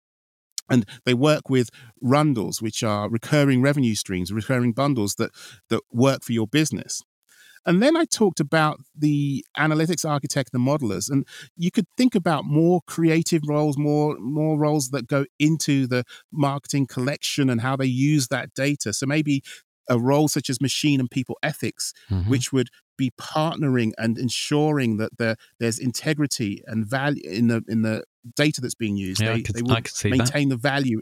And 0.69 0.85
they 1.05 1.13
work 1.13 1.49
with 1.49 1.69
rundles, 2.01 2.61
which 2.61 2.83
are 2.83 3.09
recurring 3.09 3.61
revenue 3.61 3.95
streams, 3.95 4.31
recurring 4.31 4.73
bundles 4.73 5.15
that 5.15 5.31
that 5.69 5.81
work 5.91 6.23
for 6.23 6.33
your 6.33 6.47
business. 6.47 7.01
And 7.65 7.81
then 7.81 7.95
I 7.97 8.05
talked 8.05 8.39
about 8.39 8.79
the 8.97 9.45
analytics 9.57 10.07
architect, 10.07 10.51
the 10.51 10.59
modelers, 10.59 11.09
and 11.09 11.25
you 11.55 11.71
could 11.71 11.85
think 11.97 12.15
about 12.15 12.45
more 12.45 12.81
creative 12.87 13.41
roles, 13.47 13.77
more 13.77 14.17
more 14.19 14.57
roles 14.57 14.89
that 14.89 15.07
go 15.07 15.25
into 15.39 15.87
the 15.87 16.03
marketing 16.31 16.87
collection 16.87 17.49
and 17.49 17.61
how 17.61 17.75
they 17.75 17.85
use 17.85 18.27
that 18.29 18.53
data. 18.53 18.93
So 18.93 19.05
maybe 19.05 19.43
a 19.89 19.99
role 19.99 20.27
such 20.27 20.49
as 20.49 20.61
machine 20.61 20.99
and 20.99 21.09
people 21.09 21.37
ethics, 21.41 21.93
mm-hmm. 22.09 22.29
which 22.29 22.53
would 22.53 22.69
be 22.97 23.11
partnering 23.19 23.91
and 23.97 24.17
ensuring 24.17 24.97
that 24.97 25.17
there, 25.17 25.35
there's 25.59 25.79
integrity 25.79 26.61
and 26.67 26.85
value 26.85 27.21
in 27.25 27.47
the 27.47 27.63
in 27.67 27.81
the 27.81 28.03
data 28.35 28.61
that's 28.61 28.75
being 28.75 28.97
used. 28.97 29.21
Yeah, 29.21 29.33
they, 29.33 29.41
could, 29.41 29.55
they 29.55 29.61
would 29.61 29.89
maintain 30.05 30.49
that. 30.49 30.55
the 30.55 30.61
value 30.61 31.01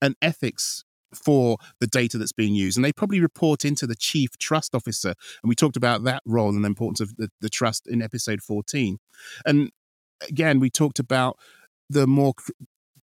and 0.00 0.16
ethics 0.22 0.84
for 1.14 1.58
the 1.80 1.86
data 1.86 2.18
that's 2.18 2.32
being 2.32 2.54
used. 2.54 2.76
And 2.76 2.84
they 2.84 2.92
probably 2.92 3.20
report 3.20 3.64
into 3.64 3.86
the 3.86 3.96
chief 3.96 4.36
trust 4.38 4.74
officer. 4.74 5.14
And 5.42 5.48
we 5.48 5.54
talked 5.54 5.76
about 5.76 6.04
that 6.04 6.22
role 6.26 6.50
and 6.50 6.64
the 6.64 6.68
importance 6.68 7.00
of 7.00 7.16
the, 7.16 7.28
the 7.40 7.50
trust 7.50 7.86
in 7.86 8.02
episode 8.02 8.42
14. 8.42 8.98
And 9.46 9.70
again, 10.28 10.60
we 10.60 10.70
talked 10.70 10.98
about 10.98 11.38
the 11.88 12.06
more 12.06 12.34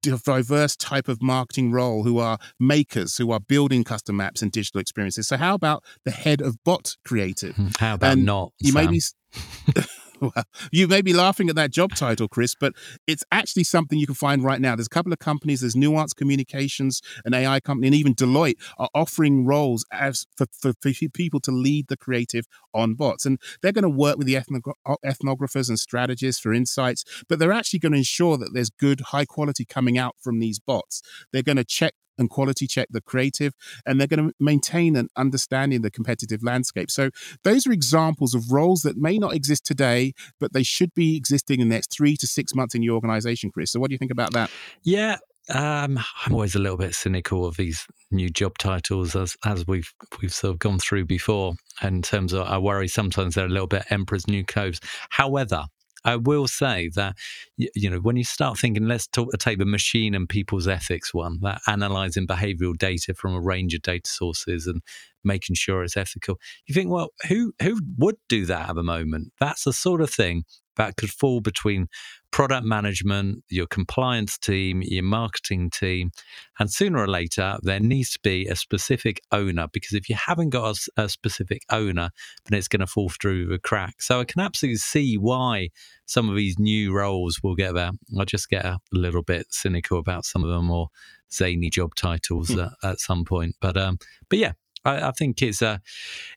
diverse 0.02 0.74
type 0.76 1.06
of 1.08 1.22
marketing 1.22 1.70
role 1.70 2.02
who 2.02 2.18
are 2.18 2.38
makers 2.58 3.16
who 3.18 3.30
are 3.30 3.38
building 3.38 3.84
custom 3.84 4.18
apps 4.18 4.42
and 4.42 4.50
digital 4.50 4.80
experiences 4.80 5.28
so 5.28 5.36
how 5.36 5.54
about 5.54 5.84
the 6.04 6.10
head 6.10 6.40
of 6.40 6.56
bot 6.64 6.96
creative 7.04 7.56
how 7.78 7.94
about 7.94 8.14
and 8.14 8.24
not 8.24 8.52
you 8.58 8.72
Sam? 8.72 8.86
may 8.86 8.90
be 8.90 9.00
you 10.72 10.88
may 10.88 11.02
be 11.02 11.12
laughing 11.12 11.48
at 11.48 11.56
that 11.56 11.70
job 11.70 11.94
title, 11.94 12.28
Chris, 12.28 12.54
but 12.54 12.74
it's 13.06 13.24
actually 13.32 13.64
something 13.64 13.98
you 13.98 14.06
can 14.06 14.14
find 14.14 14.42
right 14.42 14.60
now. 14.60 14.76
There's 14.76 14.86
a 14.86 14.90
couple 14.90 15.12
of 15.12 15.18
companies, 15.18 15.60
there's 15.60 15.76
Nuance 15.76 16.12
Communications, 16.12 17.00
an 17.24 17.34
AI 17.34 17.60
company, 17.60 17.88
and 17.88 17.96
even 17.96 18.14
Deloitte 18.14 18.56
are 18.78 18.88
offering 18.94 19.44
roles 19.44 19.84
as 19.92 20.26
for, 20.36 20.46
for, 20.52 20.72
for 20.80 20.90
people 21.12 21.40
to 21.40 21.50
lead 21.50 21.88
the 21.88 21.96
creative 21.96 22.46
on 22.74 22.94
bots. 22.94 23.26
And 23.26 23.38
they're 23.60 23.72
going 23.72 23.82
to 23.82 23.88
work 23.88 24.16
with 24.16 24.26
the 24.26 24.34
ethnographers 24.34 25.68
and 25.68 25.78
strategists 25.78 26.40
for 26.40 26.52
insights, 26.52 27.04
but 27.28 27.38
they're 27.38 27.52
actually 27.52 27.80
going 27.80 27.92
to 27.92 27.98
ensure 27.98 28.36
that 28.36 28.50
there's 28.52 28.70
good, 28.70 29.00
high 29.00 29.24
quality 29.24 29.64
coming 29.64 29.98
out 29.98 30.16
from 30.20 30.38
these 30.38 30.58
bots. 30.58 31.02
They're 31.32 31.42
going 31.42 31.56
to 31.56 31.64
check 31.64 31.94
and 32.18 32.30
quality 32.30 32.66
check 32.66 32.88
the 32.90 33.00
creative, 33.00 33.54
and 33.86 34.00
they're 34.00 34.06
going 34.06 34.28
to 34.28 34.34
maintain 34.40 34.96
an 34.96 35.08
understanding 35.16 35.82
the 35.82 35.90
competitive 35.90 36.42
landscape. 36.42 36.90
So 36.90 37.10
those 37.44 37.66
are 37.66 37.72
examples 37.72 38.34
of 38.34 38.50
roles 38.50 38.82
that 38.82 38.96
may 38.96 39.18
not 39.18 39.34
exist 39.34 39.64
today, 39.64 40.12
but 40.40 40.52
they 40.52 40.62
should 40.62 40.94
be 40.94 41.16
existing 41.16 41.60
in 41.60 41.68
the 41.68 41.74
next 41.74 41.92
three 41.92 42.16
to 42.16 42.26
six 42.26 42.54
months 42.54 42.74
in 42.74 42.82
your 42.82 42.94
organization, 42.94 43.50
Chris. 43.50 43.72
So 43.72 43.80
what 43.80 43.88
do 43.88 43.94
you 43.94 43.98
think 43.98 44.12
about 44.12 44.32
that? 44.32 44.50
Yeah, 44.82 45.16
um, 45.48 45.98
I'm 46.24 46.32
always 46.32 46.54
a 46.54 46.60
little 46.60 46.76
bit 46.76 46.94
cynical 46.94 47.44
of 47.44 47.56
these 47.56 47.84
new 48.10 48.30
job 48.30 48.58
titles, 48.58 49.16
as 49.16 49.36
as 49.44 49.66
we've 49.66 49.92
we've 50.20 50.32
sort 50.32 50.52
of 50.52 50.58
gone 50.58 50.78
through 50.78 51.06
before. 51.06 51.54
In 51.82 52.02
terms 52.02 52.32
of, 52.32 52.46
I 52.46 52.58
worry 52.58 52.86
sometimes 52.86 53.34
they're 53.34 53.46
a 53.46 53.50
little 53.50 53.66
bit 53.66 53.84
emperor's 53.90 54.28
new 54.28 54.44
clothes. 54.44 54.80
However, 55.10 55.64
I 56.04 56.16
will 56.16 56.48
say 56.48 56.90
that 56.94 57.16
you 57.56 57.90
know 57.90 57.98
when 57.98 58.16
you 58.16 58.24
start 58.24 58.58
thinking, 58.58 58.86
let's 58.86 59.06
talk, 59.06 59.30
take 59.38 59.58
the 59.58 59.64
machine 59.64 60.14
and 60.14 60.28
people's 60.28 60.68
ethics 60.68 61.14
one, 61.14 61.38
that 61.42 61.60
analyzing 61.66 62.26
behavioural 62.26 62.76
data 62.76 63.14
from 63.14 63.34
a 63.34 63.40
range 63.40 63.74
of 63.74 63.82
data 63.82 64.08
sources 64.08 64.66
and 64.66 64.82
making 65.24 65.54
sure 65.56 65.82
it's 65.82 65.96
ethical. 65.96 66.38
You 66.66 66.74
think, 66.74 66.90
well, 66.90 67.10
who 67.28 67.52
who 67.62 67.80
would 67.98 68.16
do 68.28 68.46
that 68.46 68.70
at 68.70 68.74
the 68.74 68.82
moment? 68.82 69.32
That's 69.40 69.64
the 69.64 69.72
sort 69.72 70.00
of 70.00 70.10
thing 70.10 70.44
that 70.76 70.96
could 70.96 71.10
fall 71.10 71.40
between 71.40 71.88
product 72.32 72.64
management, 72.64 73.44
your 73.50 73.66
compliance 73.66 74.38
team, 74.38 74.82
your 74.82 75.04
marketing 75.04 75.70
team. 75.70 76.10
And 76.58 76.72
sooner 76.72 76.98
or 76.98 77.06
later, 77.06 77.58
there 77.62 77.78
needs 77.78 78.10
to 78.12 78.20
be 78.20 78.46
a 78.46 78.56
specific 78.56 79.20
owner 79.30 79.68
because 79.70 79.92
if 79.92 80.08
you 80.08 80.16
haven't 80.16 80.50
got 80.50 80.76
a, 80.96 81.02
a 81.02 81.08
specific 81.08 81.62
owner, 81.70 82.10
then 82.46 82.58
it's 82.58 82.68
going 82.68 82.80
to 82.80 82.86
fall 82.86 83.10
through 83.10 83.46
the 83.46 83.58
crack. 83.58 84.00
So 84.00 84.18
I 84.18 84.24
can 84.24 84.40
absolutely 84.40 84.78
see 84.78 85.16
why 85.16 85.68
some 86.06 86.28
of 86.30 86.34
these 86.34 86.58
new 86.58 86.92
roles 86.92 87.38
will 87.42 87.54
get 87.54 87.74
there. 87.74 87.90
I 88.18 88.24
just 88.24 88.48
get 88.48 88.64
a 88.64 88.78
little 88.92 89.22
bit 89.22 89.46
cynical 89.50 89.98
about 89.98 90.24
some 90.24 90.42
of 90.42 90.50
them 90.50 90.70
or 90.70 90.88
zany 91.32 91.68
job 91.68 91.94
titles 91.94 92.48
hmm. 92.48 92.60
at, 92.60 92.72
at, 92.82 93.00
some 93.00 93.24
point. 93.24 93.56
But 93.60 93.76
um, 93.76 93.98
but 94.28 94.38
yeah, 94.38 94.52
I, 94.84 95.08
I, 95.08 95.10
think 95.12 95.40
it's 95.42 95.62
uh, 95.62 95.78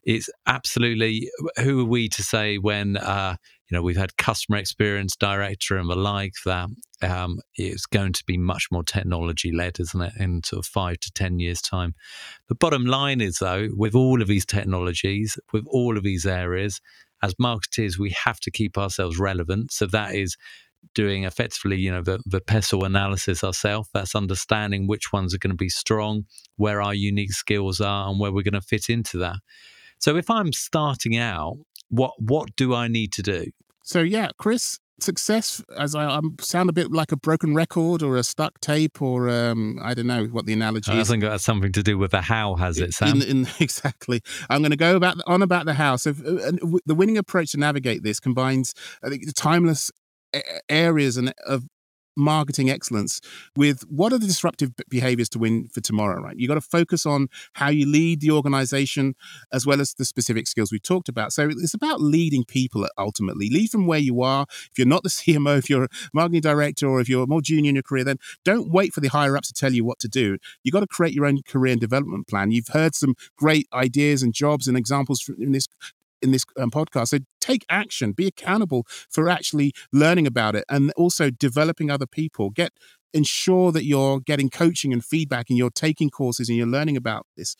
it's 0.03 0.29
absolutely 0.45 1.29
who 1.57 1.81
are 1.81 1.85
we 1.85 2.09
to 2.09 2.23
say 2.23 2.57
when 2.57 2.97
uh, 2.97 3.37
you 3.69 3.75
know, 3.75 3.81
we've 3.81 3.97
had 3.97 4.17
customer 4.17 4.57
experience 4.57 5.15
director 5.15 5.77
and 5.77 5.89
the 5.89 5.95
like 5.95 6.33
that 6.45 6.69
um, 7.01 7.39
it's 7.55 7.85
going 7.85 8.13
to 8.13 8.23
be 8.25 8.37
much 8.37 8.67
more 8.71 8.83
technology 8.83 9.51
led, 9.51 9.79
isn't 9.79 10.01
it, 10.01 10.13
in 10.19 10.43
sort 10.43 10.59
of 10.59 10.65
five 10.67 10.99
to 10.99 11.11
10 11.11 11.39
years' 11.39 11.61
time. 11.61 11.95
The 12.47 12.55
bottom 12.55 12.85
line 12.85 13.21
is, 13.21 13.37
though, 13.39 13.69
with 13.71 13.95
all 13.95 14.21
of 14.21 14.27
these 14.27 14.45
technologies, 14.45 15.37
with 15.51 15.65
all 15.67 15.97
of 15.97 16.03
these 16.03 16.25
areas, 16.25 16.79
as 17.23 17.33
marketers, 17.39 17.97
we 17.97 18.11
have 18.11 18.39
to 18.41 18.51
keep 18.51 18.77
ourselves 18.77 19.17
relevant. 19.17 19.71
So 19.71 19.87
that 19.87 20.13
is 20.13 20.37
doing 20.93 21.23
effectively, 21.23 21.77
you 21.77 21.91
know, 21.91 22.03
the, 22.03 22.19
the 22.25 22.41
pestle 22.41 22.85
analysis 22.85 23.43
ourselves. 23.43 23.89
That's 23.93 24.15
understanding 24.15 24.87
which 24.87 25.11
ones 25.11 25.33
are 25.33 25.39
going 25.39 25.51
to 25.51 25.55
be 25.55 25.69
strong, 25.69 26.25
where 26.57 26.81
our 26.81 26.93
unique 26.93 27.33
skills 27.33 27.81
are, 27.81 28.09
and 28.09 28.19
where 28.19 28.31
we're 28.31 28.43
going 28.43 28.53
to 28.53 28.61
fit 28.61 28.89
into 28.89 29.17
that. 29.19 29.37
So 29.97 30.17
if 30.17 30.29
I'm 30.29 30.53
starting 30.53 31.17
out 31.17 31.57
what 31.89 32.13
what 32.19 32.55
do 32.55 32.73
I 32.73 32.87
need 32.87 33.11
to 33.13 33.21
do? 33.21 33.45
So 33.83 33.99
yeah, 33.99 34.29
Chris, 34.39 34.79
success 34.99 35.61
as 35.77 35.95
I 35.95 36.05
I 36.05 36.19
sound 36.39 36.69
a 36.69 36.73
bit 36.73 36.91
like 36.91 37.11
a 37.11 37.17
broken 37.17 37.53
record 37.53 38.01
or 38.01 38.17
a 38.17 38.23
stuck 38.23 38.59
tape 38.61 39.01
or 39.01 39.29
um, 39.29 39.79
I 39.81 39.93
don't 39.93 40.07
know 40.07 40.25
what 40.25 40.45
the 40.45 40.53
analogy 40.53 40.91
I 40.91 40.99
is. 40.99 41.09
think 41.09 41.23
that's 41.23 41.43
something 41.43 41.71
to 41.73 41.83
do 41.83 41.97
with 41.97 42.11
the 42.11 42.21
how, 42.21 42.55
has 42.55 42.79
it, 42.79 42.93
Sam? 42.93 43.21
In, 43.21 43.21
in, 43.21 43.47
exactly. 43.59 44.21
I'm 44.49 44.61
going 44.61 44.71
to 44.71 44.77
go 44.77 44.95
about 44.95 45.17
on 45.27 45.41
about 45.41 45.65
the 45.65 45.73
how. 45.73 45.97
So 45.97 46.11
uh, 46.11 46.51
the 46.85 46.95
winning 46.95 47.17
approach 47.17 47.51
to 47.51 47.57
navigate 47.57 48.03
this 48.03 48.19
combines 48.19 48.73
I 49.03 49.09
think 49.09 49.25
the 49.25 49.33
timeless 49.33 49.91
areas 50.69 51.17
and 51.17 51.33
of 51.45 51.63
marketing 52.15 52.69
excellence 52.69 53.21
with 53.55 53.81
what 53.89 54.13
are 54.13 54.17
the 54.17 54.27
disruptive 54.27 54.71
behaviors 54.89 55.29
to 55.29 55.39
win 55.39 55.67
for 55.73 55.81
tomorrow, 55.81 56.21
right? 56.21 56.37
You 56.37 56.47
got 56.47 56.55
to 56.55 56.61
focus 56.61 57.05
on 57.05 57.27
how 57.53 57.69
you 57.69 57.85
lead 57.85 58.21
the 58.21 58.31
organization 58.31 59.15
as 59.51 59.65
well 59.65 59.81
as 59.81 59.93
the 59.93 60.05
specific 60.05 60.47
skills 60.47 60.71
we 60.71 60.79
talked 60.79 61.09
about. 61.09 61.33
So 61.33 61.49
it's 61.49 61.73
about 61.73 62.01
leading 62.01 62.43
people 62.43 62.87
ultimately. 62.97 63.49
Lead 63.49 63.69
from 63.69 63.87
where 63.87 63.99
you 63.99 64.21
are. 64.21 64.45
If 64.49 64.77
you're 64.77 64.87
not 64.87 65.03
the 65.03 65.09
CMO, 65.15 65.57
if 65.57 65.69
you're 65.69 65.85
a 65.85 65.89
marketing 66.13 66.41
director, 66.41 66.87
or 66.87 67.01
if 67.01 67.09
you're 67.09 67.27
more 67.27 67.41
junior 67.41 67.69
in 67.69 67.75
your 67.75 67.83
career, 67.83 68.03
then 68.03 68.17
don't 68.43 68.71
wait 68.71 68.93
for 68.93 69.01
the 69.01 69.09
higher 69.09 69.37
ups 69.37 69.47
to 69.47 69.53
tell 69.53 69.73
you 69.73 69.83
what 69.83 69.99
to 69.99 70.07
do. 70.07 70.37
You've 70.63 70.73
got 70.73 70.81
to 70.81 70.87
create 70.87 71.13
your 71.13 71.25
own 71.25 71.41
career 71.43 71.73
and 71.73 71.81
development 71.81 72.27
plan. 72.27 72.51
You've 72.51 72.69
heard 72.69 72.95
some 72.95 73.15
great 73.37 73.67
ideas 73.73 74.23
and 74.23 74.33
jobs 74.33 74.67
and 74.67 74.77
examples 74.77 75.29
in 75.39 75.51
this 75.51 75.67
in 76.25 76.31
this 76.31 76.43
um, 76.59 76.71
podcast. 76.71 77.09
So 77.09 77.19
take 77.39 77.65
action, 77.69 78.11
be 78.11 78.27
accountable 78.27 78.85
for 79.09 79.29
actually 79.29 79.71
learning 79.93 80.27
about 80.27 80.55
it 80.55 80.65
and 80.67 80.91
also 80.97 81.29
developing 81.29 81.89
other 81.89 82.07
people. 82.07 82.49
Get 82.49 82.73
ensure 83.13 83.71
that 83.71 83.85
you're 83.85 84.19
getting 84.19 84.49
coaching 84.49 84.91
and 84.91 85.03
feedback 85.03 85.49
and 85.49 85.57
you're 85.57 85.69
taking 85.69 86.09
courses 86.09 86.49
and 86.49 86.57
you're 86.57 86.67
learning 86.67 86.97
about 86.97 87.25
this. 87.37 87.55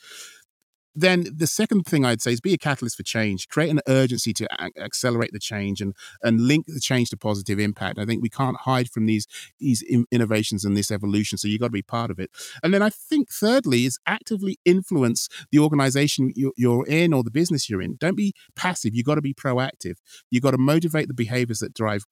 Then 0.95 1.25
the 1.36 1.47
second 1.47 1.84
thing 1.84 2.05
I'd 2.05 2.21
say 2.21 2.34
is 2.34 2.41
be 2.41 2.53
a 2.53 2.58
catalyst 2.58 2.97
for 2.97 3.03
change. 3.03 3.47
Create 3.49 3.69
an 3.69 3.81
urgency 3.88 4.34
to 4.34 4.47
a- 4.63 4.71
accelerate 4.81 5.31
the 5.34 5.39
change 5.39 5.81
and 5.81 5.93
and 6.23 6.41
link 6.41 6.65
the 6.67 6.79
change 6.79 7.10
to 7.10 7.17
positive 7.17 7.60
impact. 7.60 7.99
I 7.99 8.05
think 8.05 8.21
we 8.21 8.29
can't 8.29 8.58
hide 8.58 8.89
from 8.89 9.05
these 9.05 9.27
these 9.60 9.81
in- 9.81 10.05
innovations 10.12 10.65
and 10.65 10.75
this 10.75 10.91
evolution. 10.91 11.38
So 11.38 11.47
you've 11.47 11.62
got 11.62 11.67
to 11.67 11.71
be 11.71 11.81
part 11.81 12.12
of 12.12 12.19
it. 12.19 12.31
And 12.63 12.73
then 12.73 12.81
I 12.81 12.89
think 12.89 13.29
thirdly 13.29 13.86
is 13.86 13.99
actively 14.08 14.58
influence 14.65 15.27
the 15.51 15.60
organization 15.60 16.31
you're 16.36 16.88
in 16.88 17.13
or 17.13 17.23
the 17.23 17.31
business 17.31 17.69
you're 17.69 17.81
in. 17.81 17.97
Don't 17.97 18.17
be 18.17 18.34
passive. 18.55 18.95
You've 18.95 19.05
got 19.05 19.15
to 19.15 19.21
be 19.21 19.34
proactive. 19.34 19.95
You've 20.31 20.43
got 20.43 20.51
to 20.51 20.58
motivate 20.58 21.08
the 21.08 21.13
behaviors 21.13 21.60
that 21.60 21.73
drive 21.73 22.05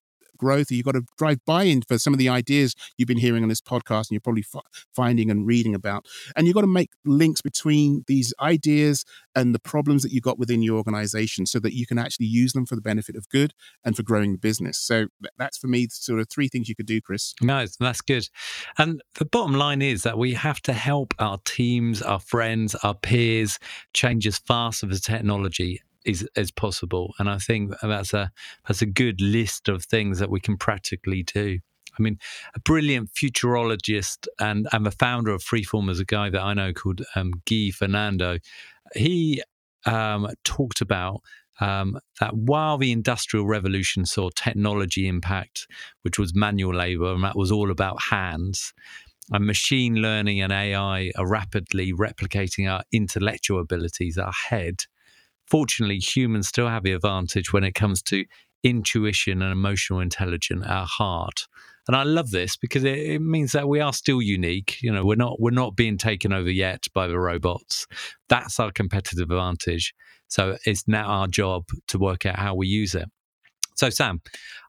growth. 0.43 0.69
You've 0.69 0.85
got 0.85 0.95
to 0.99 1.05
drive 1.17 1.39
buy-in 1.45 1.81
for 1.83 1.97
some 1.97 2.13
of 2.13 2.19
the 2.19 2.29
ideas 2.29 2.75
you've 2.97 3.07
been 3.07 3.17
hearing 3.17 3.43
on 3.43 3.49
this 3.49 3.61
podcast, 3.61 4.07
and 4.07 4.11
you're 4.11 4.21
probably 4.21 4.45
f- 4.53 4.61
finding 4.93 5.31
and 5.31 5.47
reading 5.47 5.73
about. 5.73 6.05
And 6.35 6.45
you've 6.45 6.55
got 6.55 6.61
to 6.61 6.67
make 6.67 6.91
links 7.05 7.41
between 7.41 8.03
these 8.07 8.33
ideas 8.39 9.05
and 9.35 9.55
the 9.55 9.59
problems 9.59 10.03
that 10.03 10.11
you've 10.11 10.23
got 10.23 10.37
within 10.37 10.61
your 10.61 10.77
organization, 10.77 11.45
so 11.45 11.59
that 11.59 11.73
you 11.73 11.85
can 11.85 11.97
actually 11.97 12.27
use 12.27 12.53
them 12.53 12.65
for 12.65 12.75
the 12.75 12.81
benefit 12.81 13.15
of 13.15 13.29
good 13.29 13.53
and 13.83 13.95
for 13.95 14.03
growing 14.03 14.33
the 14.33 14.37
business. 14.37 14.77
So 14.77 15.07
that's 15.37 15.57
for 15.57 15.67
me 15.67 15.87
sort 15.89 16.19
of 16.19 16.27
three 16.29 16.49
things 16.49 16.67
you 16.67 16.75
could 16.75 16.85
do, 16.85 16.99
Chris. 17.01 17.33
No, 17.41 17.65
that's 17.79 18.01
good. 18.01 18.27
And 18.77 19.01
the 19.15 19.25
bottom 19.25 19.53
line 19.55 19.81
is 19.81 20.03
that 20.03 20.17
we 20.17 20.33
have 20.33 20.61
to 20.63 20.73
help 20.73 21.13
our 21.19 21.39
teams, 21.45 22.01
our 22.01 22.19
friends, 22.19 22.75
our 22.83 22.93
peers 22.93 23.59
change 23.93 24.27
as 24.27 24.37
fast 24.37 24.83
as 24.83 24.89
the 24.89 24.99
technology 24.99 25.81
is 26.05 26.27
as 26.35 26.51
possible. 26.51 27.13
And 27.19 27.29
I 27.29 27.37
think 27.37 27.73
that's 27.81 28.13
a 28.13 28.31
that's 28.67 28.81
a 28.81 28.87
good 28.87 29.21
list 29.21 29.69
of 29.69 29.83
things 29.83 30.19
that 30.19 30.29
we 30.29 30.39
can 30.39 30.57
practically 30.57 31.23
do. 31.23 31.59
I 31.97 32.01
mean, 32.01 32.17
a 32.55 32.59
brilliant 32.59 33.11
futurologist 33.13 34.27
and, 34.39 34.67
and 34.71 34.85
the 34.85 34.91
founder 34.91 35.31
of 35.31 35.43
Freeform 35.43 35.89
is 35.89 35.99
a 35.99 36.05
guy 36.05 36.29
that 36.29 36.41
I 36.41 36.53
know 36.53 36.73
called 36.73 37.03
um, 37.15 37.33
Guy 37.45 37.69
Fernando. 37.71 38.39
He 38.95 39.43
um, 39.85 40.27
talked 40.43 40.81
about 40.81 41.21
um, 41.59 41.99
that 42.19 42.35
while 42.35 42.77
the 42.77 42.91
Industrial 42.91 43.45
Revolution 43.45 44.05
saw 44.05 44.29
technology 44.35 45.07
impact, 45.07 45.67
which 46.01 46.17
was 46.17 46.33
manual 46.33 46.73
labor, 46.73 47.13
and 47.13 47.23
that 47.23 47.37
was 47.37 47.51
all 47.51 47.69
about 47.69 48.01
hands, 48.01 48.73
and 49.31 49.45
machine 49.45 49.95
learning 49.95 50.41
and 50.41 50.51
AI 50.51 51.11
are 51.15 51.27
rapidly 51.27 51.93
replicating 51.93 52.69
our 52.69 52.83
intellectual 52.91 53.61
abilities, 53.61 54.17
our 54.17 54.33
head, 54.49 54.83
fortunately, 55.53 55.99
humans 55.99 56.47
still 56.47 56.67
have 56.67 56.81
the 56.81 56.93
advantage 56.93 57.53
when 57.53 57.63
it 57.63 57.75
comes 57.75 58.01
to 58.01 58.25
intuition 58.63 59.43
and 59.43 59.51
emotional 59.51 59.99
intelligence, 59.99 60.65
our 60.67 60.87
heart. 60.87 61.45
And 61.87 61.95
I 61.95 62.01
love 62.01 62.31
this 62.31 62.57
because 62.57 62.83
it, 62.83 62.97
it, 62.97 63.21
means 63.21 63.51
that 63.51 63.69
we 63.69 63.79
are 63.79 63.93
still 63.93 64.19
unique. 64.19 64.81
You 64.81 64.91
know, 64.91 65.05
we're 65.05 65.15
not 65.15 65.39
we're 65.39 65.51
not 65.51 65.75
being 65.75 65.99
taken 65.99 66.33
over 66.33 66.49
yet 66.49 66.87
by 66.95 67.05
the 67.05 67.19
robots. 67.19 67.85
That's 68.29 68.59
our 68.59 68.71
competitive 68.71 69.29
advantage. 69.29 69.93
So 70.27 70.57
it's 70.65 70.87
now 70.87 71.05
our 71.05 71.27
job 71.27 71.65
to 71.89 71.99
work 71.99 72.25
out 72.25 72.39
how 72.39 72.55
we 72.55 72.65
use 72.65 72.95
it. 72.95 73.07
So 73.75 73.91
Sam, 73.91 74.21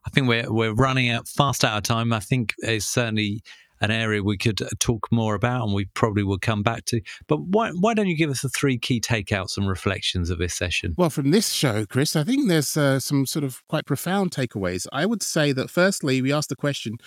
I 0.05 0.11
think 0.11 0.27
we're 0.27 0.53
we're 0.53 0.75
running 0.75 1.09
out 1.09 1.27
fast 1.27 1.65
out 1.65 1.77
of 1.77 1.83
time. 1.83 2.13
I 2.13 2.19
think 2.19 2.53
it's 2.59 2.85
certainly 2.85 3.41
an 3.81 3.91
area 3.91 4.23
we 4.23 4.37
could 4.37 4.61
uh, 4.61 4.69
talk 4.79 5.07
more 5.11 5.35
about 5.35 5.65
and 5.65 5.73
we 5.73 5.85
probably 5.93 6.23
will 6.23 6.39
come 6.39 6.63
back 6.63 6.85
to. 6.85 7.01
But 7.27 7.41
why, 7.41 7.71
why 7.71 7.93
don't 7.93 8.07
you 8.07 8.17
give 8.17 8.29
us 8.29 8.41
the 8.41 8.49
three 8.49 8.77
key 8.77 8.99
takeouts 8.99 9.57
and 9.57 9.67
reflections 9.67 10.29
of 10.29 10.37
this 10.37 10.53
session? 10.53 10.95
Well, 10.97 11.09
from 11.09 11.31
this 11.31 11.49
show, 11.49 11.85
Chris, 11.85 12.15
I 12.15 12.23
think 12.23 12.47
there's 12.47 12.75
uh, 12.77 12.99
some 12.99 13.25
sort 13.25 13.43
of 13.43 13.61
quite 13.67 13.85
profound 13.85 14.31
takeaways. 14.31 14.87
I 14.91 15.05
would 15.05 15.23
say 15.23 15.51
that 15.51 15.69
firstly, 15.69 16.21
we 16.21 16.31
asked 16.31 16.49
the 16.49 16.55
question 16.55 16.97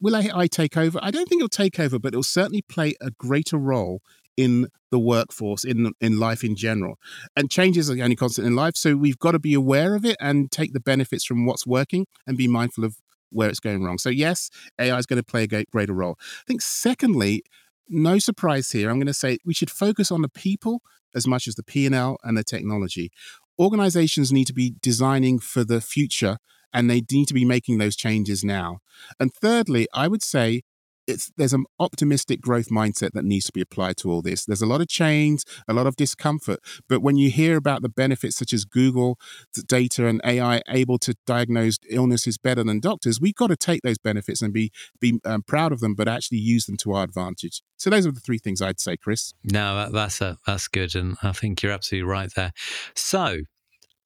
Will 0.00 0.16
AI 0.16 0.46
take 0.46 0.76
over? 0.76 0.98
I 1.02 1.10
don't 1.10 1.28
think 1.28 1.40
it'll 1.40 1.48
take 1.48 1.80
over, 1.80 1.98
but 1.98 2.08
it'll 2.08 2.22
certainly 2.22 2.62
play 2.62 2.94
a 3.00 3.10
greater 3.10 3.56
role 3.56 4.02
in 4.36 4.68
the 4.90 4.98
workforce, 4.98 5.64
in 5.64 5.92
in 6.00 6.18
life 6.18 6.44
in 6.44 6.56
general. 6.56 6.98
And 7.36 7.50
changes 7.50 7.90
are 7.90 7.94
the 7.94 8.02
only 8.02 8.16
constant 8.16 8.46
in 8.46 8.54
life, 8.54 8.76
so 8.76 8.96
we've 8.96 9.18
got 9.18 9.32
to 9.32 9.38
be 9.38 9.54
aware 9.54 9.94
of 9.94 10.04
it 10.04 10.16
and 10.20 10.50
take 10.50 10.72
the 10.72 10.80
benefits 10.80 11.24
from 11.24 11.46
what's 11.46 11.66
working 11.66 12.06
and 12.26 12.36
be 12.36 12.48
mindful 12.48 12.84
of 12.84 12.96
where 13.30 13.48
it's 13.48 13.60
going 13.60 13.82
wrong. 13.82 13.98
So, 13.98 14.10
yes, 14.10 14.50
AI 14.78 14.96
is 14.98 15.06
going 15.06 15.18
to 15.18 15.24
play 15.24 15.44
a 15.44 15.64
greater 15.64 15.94
role. 15.94 16.16
I 16.20 16.44
think, 16.46 16.62
secondly, 16.62 17.42
no 17.88 18.18
surprise 18.18 18.70
here. 18.70 18.90
I'm 18.90 18.98
going 18.98 19.06
to 19.06 19.14
say 19.14 19.38
we 19.44 19.54
should 19.54 19.70
focus 19.70 20.10
on 20.10 20.22
the 20.22 20.28
people 20.28 20.82
as 21.14 21.26
much 21.26 21.48
as 21.48 21.56
the 21.56 21.62
P&L 21.62 22.18
and 22.22 22.36
the 22.36 22.44
technology. 22.44 23.10
Organizations 23.58 24.32
need 24.32 24.46
to 24.46 24.54
be 24.54 24.74
designing 24.80 25.38
for 25.38 25.64
the 25.64 25.80
future 25.80 26.38
and 26.72 26.88
they 26.88 27.02
need 27.10 27.26
to 27.28 27.34
be 27.34 27.44
making 27.44 27.78
those 27.78 27.96
changes 27.96 28.44
now. 28.44 28.78
And 29.18 29.34
thirdly, 29.34 29.88
I 29.92 30.08
would 30.08 30.22
say 30.22 30.62
it's 31.10 31.30
there's 31.36 31.52
an 31.52 31.66
optimistic 31.78 32.40
growth 32.40 32.68
mindset 32.70 33.12
that 33.12 33.24
needs 33.24 33.46
to 33.46 33.52
be 33.52 33.60
applied 33.60 33.96
to 33.98 34.10
all 34.10 34.22
this. 34.22 34.44
There's 34.44 34.62
a 34.62 34.66
lot 34.66 34.80
of 34.80 34.88
change, 34.88 35.42
a 35.68 35.74
lot 35.74 35.86
of 35.86 35.96
discomfort, 35.96 36.60
but 36.88 37.02
when 37.02 37.16
you 37.16 37.30
hear 37.30 37.56
about 37.56 37.82
the 37.82 37.88
benefits 37.88 38.36
such 38.36 38.52
as 38.52 38.64
Google 38.64 39.18
data 39.66 40.06
and 40.06 40.20
AI 40.24 40.62
able 40.68 40.98
to 40.98 41.14
diagnose 41.26 41.78
illnesses 41.88 42.38
better 42.38 42.64
than 42.64 42.80
doctors, 42.80 43.20
we've 43.20 43.34
got 43.34 43.48
to 43.48 43.56
take 43.56 43.82
those 43.82 43.98
benefits 43.98 44.40
and 44.40 44.52
be 44.52 44.70
be 45.00 45.20
um, 45.24 45.42
proud 45.42 45.72
of 45.72 45.80
them, 45.80 45.94
but 45.94 46.08
actually 46.08 46.38
use 46.38 46.66
them 46.66 46.76
to 46.78 46.92
our 46.92 47.04
advantage. 47.04 47.62
So 47.76 47.90
those 47.90 48.06
are 48.06 48.12
the 48.12 48.20
three 48.20 48.38
things 48.38 48.62
I'd 48.62 48.80
say, 48.80 48.96
Chris. 48.96 49.34
No, 49.44 49.76
that, 49.76 49.92
that's 49.92 50.20
a, 50.20 50.38
that's 50.46 50.68
good, 50.68 50.94
and 50.94 51.16
I 51.22 51.32
think 51.32 51.62
you're 51.62 51.72
absolutely 51.72 52.08
right 52.08 52.32
there. 52.34 52.52
So. 52.94 53.40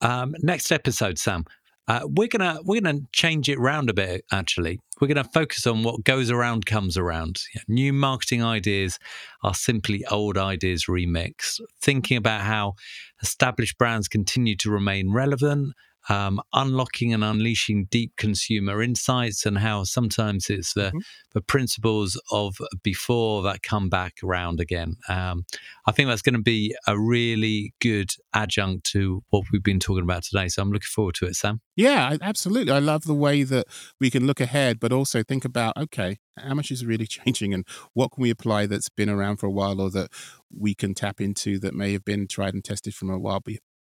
Um, 0.01 0.35
next 0.43 0.71
episode, 0.71 1.19
Sam, 1.19 1.45
uh, 1.87 2.01
we're 2.05 2.29
gonna 2.29 2.59
we're 2.65 2.81
gonna 2.81 3.01
change 3.13 3.49
it 3.49 3.59
around 3.59 3.91
a 3.91 3.95
bit. 3.95 4.25
Actually, 4.33 4.81
we're 5.01 5.09
gonna 5.09 5.25
focus 5.25 5.67
on 5.67 5.83
what 5.83 6.05
goes 6.05 6.31
around 6.31 6.67
comes 6.67 6.97
around. 6.97 7.43
New 7.69 7.93
marketing 7.93 8.43
ideas 8.43 8.99
are 9.43 9.55
simply 9.55 10.05
old 10.11 10.39
ideas 10.39 10.87
remixed. 10.87 11.61
Thinking 11.81 12.17
about 12.17 12.43
how 12.43 12.75
established 13.23 13.79
brands 13.79 14.09
continue 14.09 14.57
to 14.57 14.71
remain 14.71 15.13
relevant 15.13 15.75
um, 16.09 16.41
unlocking 16.53 17.13
and 17.15 17.25
unleashing 17.25 17.87
deep 17.91 18.13
consumer 18.17 18.83
insights 18.83 19.47
and 19.47 19.59
how 19.59 19.85
sometimes 19.85 20.51
it's 20.51 20.75
the, 20.75 20.89
mm-hmm. 20.89 20.99
the 21.33 21.41
principles 21.41 22.21
of 22.31 22.57
before 22.83 23.43
that 23.43 23.63
come 23.63 23.89
back 23.89 24.15
around 24.23 24.61
again. 24.61 24.97
Um, 25.09 25.45
I 25.87 25.93
think 25.93 26.09
that's 26.09 26.23
going 26.23 26.35
to 26.35 26.43
be 26.43 26.75
a 26.87 26.99
really 26.99 27.75
good 27.81 28.11
adjunct 28.35 28.85
to 28.93 29.23
what 29.31 29.45
we've 29.53 29.63
been 29.63 29.81
talking 29.81 30.05
about 30.05 30.25
today. 30.25 30.49
So 30.49 30.63
I'm 30.63 30.71
looking 30.71 30.87
forward 30.87 31.15
to 31.17 31.27
it, 31.27 31.37
Sam. 31.37 31.61
Yeah, 31.77 32.17
absolutely. 32.21 32.73
I 32.73 32.79
love 32.79 33.05
the 33.05 33.15
way 33.15 33.43
that 33.43 33.67
we 34.01 34.11
can 34.11 34.27
look 34.27 34.41
ahead, 34.41 34.79
but 34.79 34.93
also 34.93 35.23
think 35.23 35.45
about 35.45 35.77
okay, 35.77 36.19
how 36.39 36.55
much 36.55 36.71
is 36.71 36.85
really 36.85 37.07
changing 37.07 37.55
and 37.55 37.67
what 37.95 38.13
can 38.13 38.23
we 38.23 38.31
apply 38.31 38.67
that's 38.67 38.89
been 38.89 39.09
around 39.09 39.37
for 39.39 39.47
a 39.47 39.53
while 39.53 39.81
or 39.81 39.91
that 39.91 40.11
we 40.57 40.75
can 40.75 40.95
tap 40.95 41.21
into 41.21 41.59
that 41.59 41.75
may 41.75 41.93
have 41.93 42.05
been 42.05 42.29
tried 42.29 42.55
and 42.55 42.65
tested 42.65 42.95
from 42.95 43.11
a 43.11 43.19
while 43.19 43.41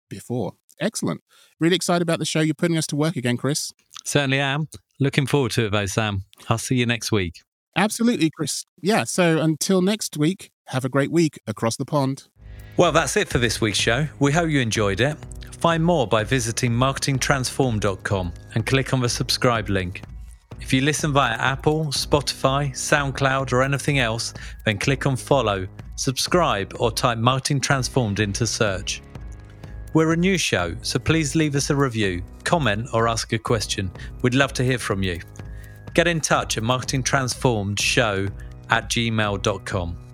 before. 0.09 0.53
Excellent. 0.81 1.23
Really 1.59 1.77
excited 1.77 2.03
about 2.03 2.19
the 2.19 2.25
show. 2.25 2.41
You're 2.41 2.55
putting 2.55 2.79
us 2.79 2.87
to 2.89 2.97
work 2.97 3.17
again, 3.17 3.37
Chris. 3.37 3.73
Certainly 4.05 4.41
am. 4.41 4.69
Looking 5.01 5.27
forward 5.27 5.53
to 5.53 5.67
it, 5.67 5.73
though, 5.73 5.87
Sam. 5.87 6.25
I'll 6.49 6.59
see 6.59 6.77
you 6.77 6.87
next 6.87 7.13
week. 7.13 7.43
Absolutely, 7.77 8.31
Chris. 8.31 8.65
Yeah. 8.81 9.05
So 9.05 9.41
until 9.41 9.83
next 9.83 10.17
week, 10.17 10.51
have 10.69 10.85
a 10.85 10.89
great 10.89 11.11
week 11.11 11.41
across 11.47 11.77
the 11.77 11.85
pond. 11.85 12.25
Well, 12.77 12.93
that's 12.93 13.17
it 13.17 13.29
for 13.29 13.39
this 13.39 13.61
week's 13.61 13.79
show. 13.79 14.07
We 14.19 14.33
hope 14.33 14.51
you 14.51 14.61
enjoyed 14.61 15.01
it. 15.01 15.17
Find 15.59 15.85
more 15.85 16.07
by 16.07 16.23
visiting 16.23 16.73
marketingtransform.com 16.73 18.33
and 18.55 18.67
click 18.67 18.95
on 18.95 19.01
the 19.01 19.09
subscribe 19.09 19.69
link. 19.69 20.03
If 20.61 20.73
you 20.73 20.81
listen 20.81 21.13
via 21.13 21.35
Apple, 21.35 21.87
Spotify, 21.87 22.71
SoundCloud, 22.71 23.53
or 23.53 23.63
anything 23.63 23.99
else, 23.99 24.35
then 24.65 24.79
click 24.79 25.07
on 25.07 25.17
follow, 25.17 25.67
subscribe, 25.97 26.75
or 26.79 26.91
type 26.91 27.19
Marketing 27.19 27.61
Transformed 27.61 28.21
into 28.21 28.47
search. 28.47 29.03
We're 29.99 30.13
a 30.13 30.17
new 30.17 30.39
show, 30.39 30.77
so 30.83 31.01
please 31.01 31.35
leave 31.35 31.57
us 31.57 31.71
a 31.71 31.75
review, 31.75 32.23
comment, 32.45 32.87
or 32.93 33.09
ask 33.09 33.33
a 33.33 33.39
question. 33.39 33.91
We'd 34.23 34.33
love 34.33 34.53
to 34.53 34.63
hear 34.63 34.79
from 34.79 35.03
you. 35.03 35.19
Get 35.93 36.07
in 36.07 36.21
touch 36.21 36.57
at 36.57 36.63
marketingtransformedshow 36.63 38.31
at 38.71 38.89
gmail.com. 38.91 40.08